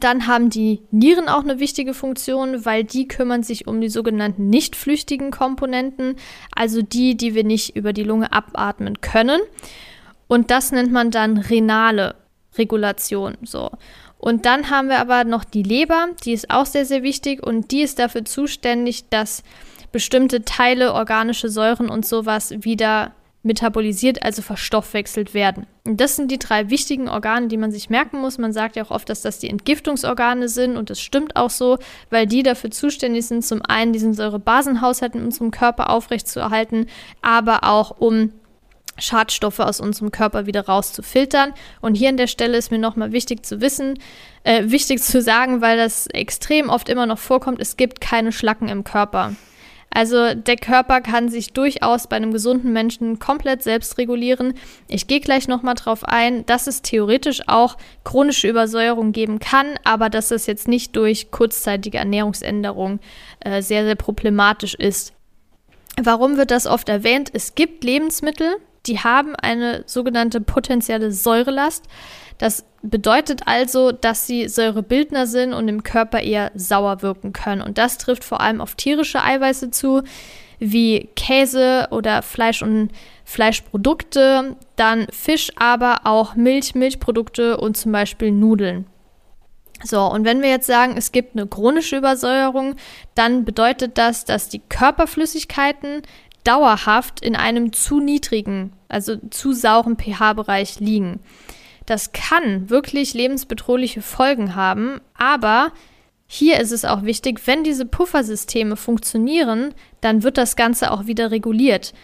[0.00, 4.48] Dann haben die Nieren auch eine wichtige Funktion, weil die kümmern sich um die sogenannten
[4.48, 6.16] nicht flüchtigen Komponenten,
[6.54, 9.40] also die, die wir nicht über die Lunge abatmen können.
[10.28, 12.16] Und das nennt man dann renale
[12.58, 13.36] Regulation.
[13.42, 13.70] So.
[14.18, 17.70] Und dann haben wir aber noch die Leber, die ist auch sehr, sehr wichtig und
[17.70, 19.42] die ist dafür zuständig, dass
[19.92, 23.12] bestimmte Teile, organische Säuren und sowas wieder
[23.46, 25.66] metabolisiert, also verstoffwechselt werden.
[25.86, 28.38] Und das sind die drei wichtigen Organe, die man sich merken muss.
[28.38, 31.78] Man sagt ja auch oft, dass das die Entgiftungsorgane sind und das stimmt auch so,
[32.10, 36.86] weil die dafür zuständig sind, zum einen diesen Säurebasenhaushalt in unserem Körper aufrechtzuerhalten,
[37.22, 38.32] aber auch um
[38.98, 41.52] Schadstoffe aus unserem Körper wieder rauszufiltern.
[41.80, 43.98] Und hier an der Stelle ist mir nochmal wichtig zu wissen,
[44.42, 48.68] äh, wichtig zu sagen, weil das extrem oft immer noch vorkommt, es gibt keine Schlacken
[48.68, 49.34] im Körper.
[49.90, 54.54] Also der Körper kann sich durchaus bei einem gesunden Menschen komplett selbst regulieren.
[54.88, 60.10] Ich gehe gleich nochmal drauf ein, dass es theoretisch auch chronische Übersäuerung geben kann, aber
[60.10, 63.00] dass es jetzt nicht durch kurzzeitige Ernährungsänderung
[63.40, 65.14] äh, sehr, sehr problematisch ist.
[65.98, 67.30] Warum wird das oft erwähnt?
[67.32, 68.56] Es gibt Lebensmittel,
[68.86, 71.86] die haben eine sogenannte potenzielle Säurelast.
[72.38, 77.62] Das bedeutet also, dass sie Säurebildner sind und im Körper eher sauer wirken können.
[77.62, 80.02] Und das trifft vor allem auf tierische Eiweiße zu,
[80.58, 82.90] wie Käse oder Fleisch und
[83.24, 88.86] Fleischprodukte, dann Fisch, aber auch Milch, Milchprodukte und zum Beispiel Nudeln.
[89.82, 92.76] So, und wenn wir jetzt sagen, es gibt eine chronische Übersäuerung,
[93.14, 96.02] dann bedeutet das, dass die Körperflüssigkeiten
[96.44, 101.20] dauerhaft in einem zu niedrigen, also zu sauren pH-Bereich liegen.
[101.86, 105.72] Das kann wirklich lebensbedrohliche Folgen haben, aber
[106.26, 111.30] hier ist es auch wichtig, wenn diese Puffersysteme funktionieren, dann wird das Ganze auch wieder
[111.30, 111.94] reguliert.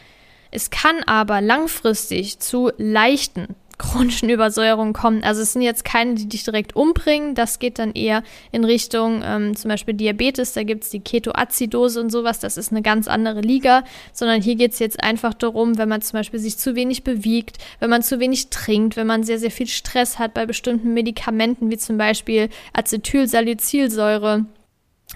[0.52, 5.24] Es kann aber langfristig zu leichten chronischen Übersäuerungen kommen.
[5.24, 7.34] Also es sind jetzt keine, die dich direkt umbringen.
[7.34, 8.22] Das geht dann eher
[8.52, 10.52] in Richtung ähm, zum Beispiel Diabetes.
[10.52, 12.38] Da gibt es die Ketoazidose und sowas.
[12.38, 13.84] Das ist eine ganz andere Liga.
[14.12, 17.58] Sondern hier geht es jetzt einfach darum, wenn man zum Beispiel sich zu wenig bewegt,
[17.80, 21.70] wenn man zu wenig trinkt, wenn man sehr, sehr viel Stress hat bei bestimmten Medikamenten,
[21.70, 24.46] wie zum Beispiel Acetylsalicylsäure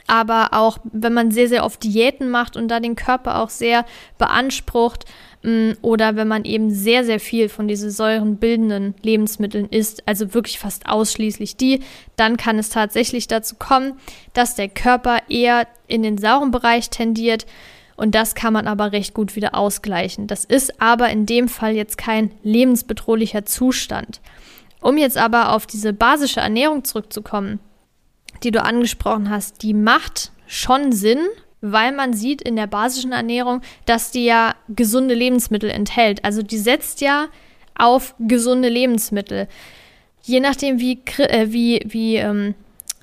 [0.06, 3.84] aber auch wenn man sehr, sehr oft Diäten macht und da den Körper auch sehr
[4.18, 5.04] beansprucht,
[5.46, 10.58] Mm, oder wenn man eben sehr, sehr viel von diesen säurenbildenden Lebensmitteln isst, also wirklich
[10.58, 11.84] fast ausschließlich die,
[12.16, 13.92] dann kann es tatsächlich dazu kommen,
[14.32, 17.46] dass der Körper eher in den sauren Bereich tendiert.
[17.96, 20.26] Und das kann man aber recht gut wieder ausgleichen.
[20.26, 24.20] Das ist aber in dem Fall jetzt kein lebensbedrohlicher Zustand.
[24.80, 27.60] Um jetzt aber auf diese basische Ernährung zurückzukommen,
[28.42, 31.20] die du angesprochen hast, die macht schon Sinn,
[31.60, 36.24] weil man sieht in der basischen Ernährung, dass die ja gesunde Lebensmittel enthält.
[36.24, 37.26] Also die setzt ja
[37.76, 39.48] auf gesunde Lebensmittel.
[40.22, 42.54] Je nachdem, wie, äh, wie, wie ähm,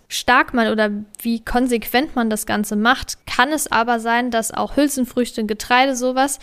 [0.08, 4.78] stark man oder wie konsequent man das Ganze macht, kann es aber sein, dass auch
[4.78, 6.40] Hülsenfrüchte, Getreide, sowas,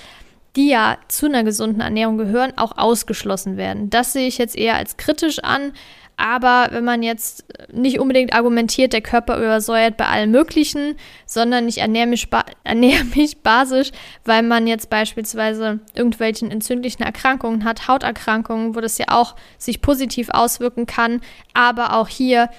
[0.56, 3.90] die ja zu einer gesunden Ernährung gehören, auch ausgeschlossen werden.
[3.90, 5.72] Das sehe ich jetzt eher als kritisch an,
[6.20, 11.78] aber wenn man jetzt nicht unbedingt argumentiert, der Körper übersäuert bei allem Möglichen, sondern ich
[11.78, 12.28] ernähre mich,
[12.64, 13.04] ernähre
[13.42, 13.90] basisch,
[14.24, 20.28] weil man jetzt beispielsweise irgendwelchen entzündlichen Erkrankungen hat, Hauterkrankungen, wo das ja auch sich positiv
[20.30, 21.20] auswirken kann,
[21.54, 22.50] aber auch hier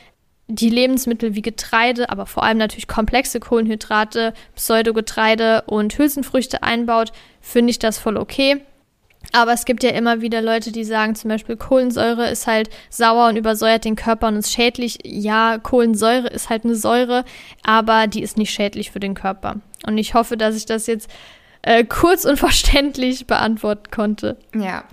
[0.47, 7.71] die Lebensmittel wie Getreide, aber vor allem natürlich komplexe Kohlenhydrate, Pseudogetreide und Hülsenfrüchte einbaut, finde
[7.71, 8.61] ich das voll okay.
[9.33, 13.29] Aber es gibt ja immer wieder Leute, die sagen, zum Beispiel Kohlensäure ist halt sauer
[13.29, 14.99] und übersäuert den Körper und ist schädlich.
[15.03, 17.23] Ja, Kohlensäure ist halt eine Säure,
[17.63, 19.55] aber die ist nicht schädlich für den Körper.
[19.85, 21.09] Und ich hoffe, dass ich das jetzt
[21.61, 24.37] äh, kurz und verständlich beantworten konnte.
[24.55, 24.83] Ja.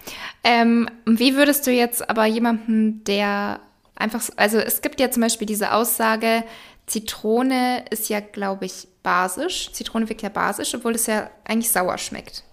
[0.45, 3.61] Ähm, wie würdest du jetzt aber jemanden, der
[3.97, 6.45] einfach, also es gibt ja zum Beispiel diese Aussage,
[6.87, 9.73] Zitrone ist ja, glaube ich, basisch.
[9.73, 12.45] Zitrone wirkt ja basisch, obwohl es ja eigentlich sauer schmeckt.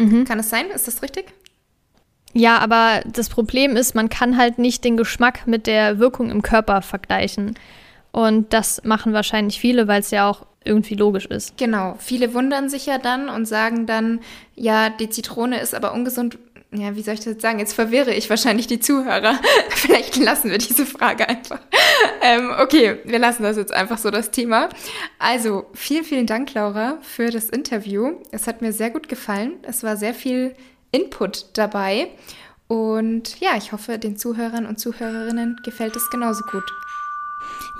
[0.00, 0.24] Mhm.
[0.24, 0.70] Kann es sein?
[0.74, 1.26] Ist das richtig?
[2.32, 6.42] Ja, aber das Problem ist, man kann halt nicht den Geschmack mit der Wirkung im
[6.42, 7.54] Körper vergleichen.
[8.12, 11.56] Und das machen wahrscheinlich viele, weil es ja auch irgendwie logisch ist.
[11.56, 11.96] Genau.
[11.98, 14.20] Viele wundern sich ja dann und sagen dann,
[14.54, 16.38] ja, die Zitrone ist aber ungesund,
[16.72, 17.58] ja, wie soll ich das jetzt sagen?
[17.58, 19.40] Jetzt verwirre ich wahrscheinlich die Zuhörer.
[19.70, 21.60] Vielleicht lassen wir diese Frage einfach.
[22.22, 24.68] Ähm, okay, wir lassen das jetzt einfach so, das Thema.
[25.18, 28.12] Also, vielen, vielen Dank, Laura, für das Interview.
[28.30, 29.54] Es hat mir sehr gut gefallen.
[29.62, 30.54] Es war sehr viel
[30.92, 32.08] Input dabei.
[32.68, 36.64] Und ja, ich hoffe, den Zuhörern und Zuhörerinnen gefällt es genauso gut.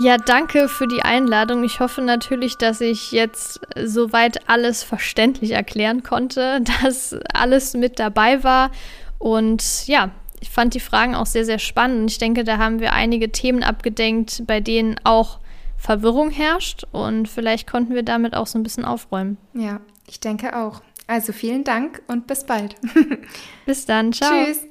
[0.00, 1.62] Ja, danke für die Einladung.
[1.62, 8.42] Ich hoffe natürlich, dass ich jetzt soweit alles verständlich erklären konnte, dass alles mit dabei
[8.42, 8.70] war.
[9.18, 12.10] Und ja, ich fand die Fragen auch sehr, sehr spannend.
[12.10, 15.38] Ich denke, da haben wir einige Themen abgedenkt, bei denen auch
[15.76, 16.84] Verwirrung herrscht.
[16.92, 19.36] Und vielleicht konnten wir damit auch so ein bisschen aufräumen.
[19.52, 20.80] Ja, ich denke auch.
[21.08, 22.74] Also vielen Dank und bis bald.
[23.66, 24.14] bis dann.
[24.14, 24.46] Ciao.
[24.46, 24.69] Tschüss.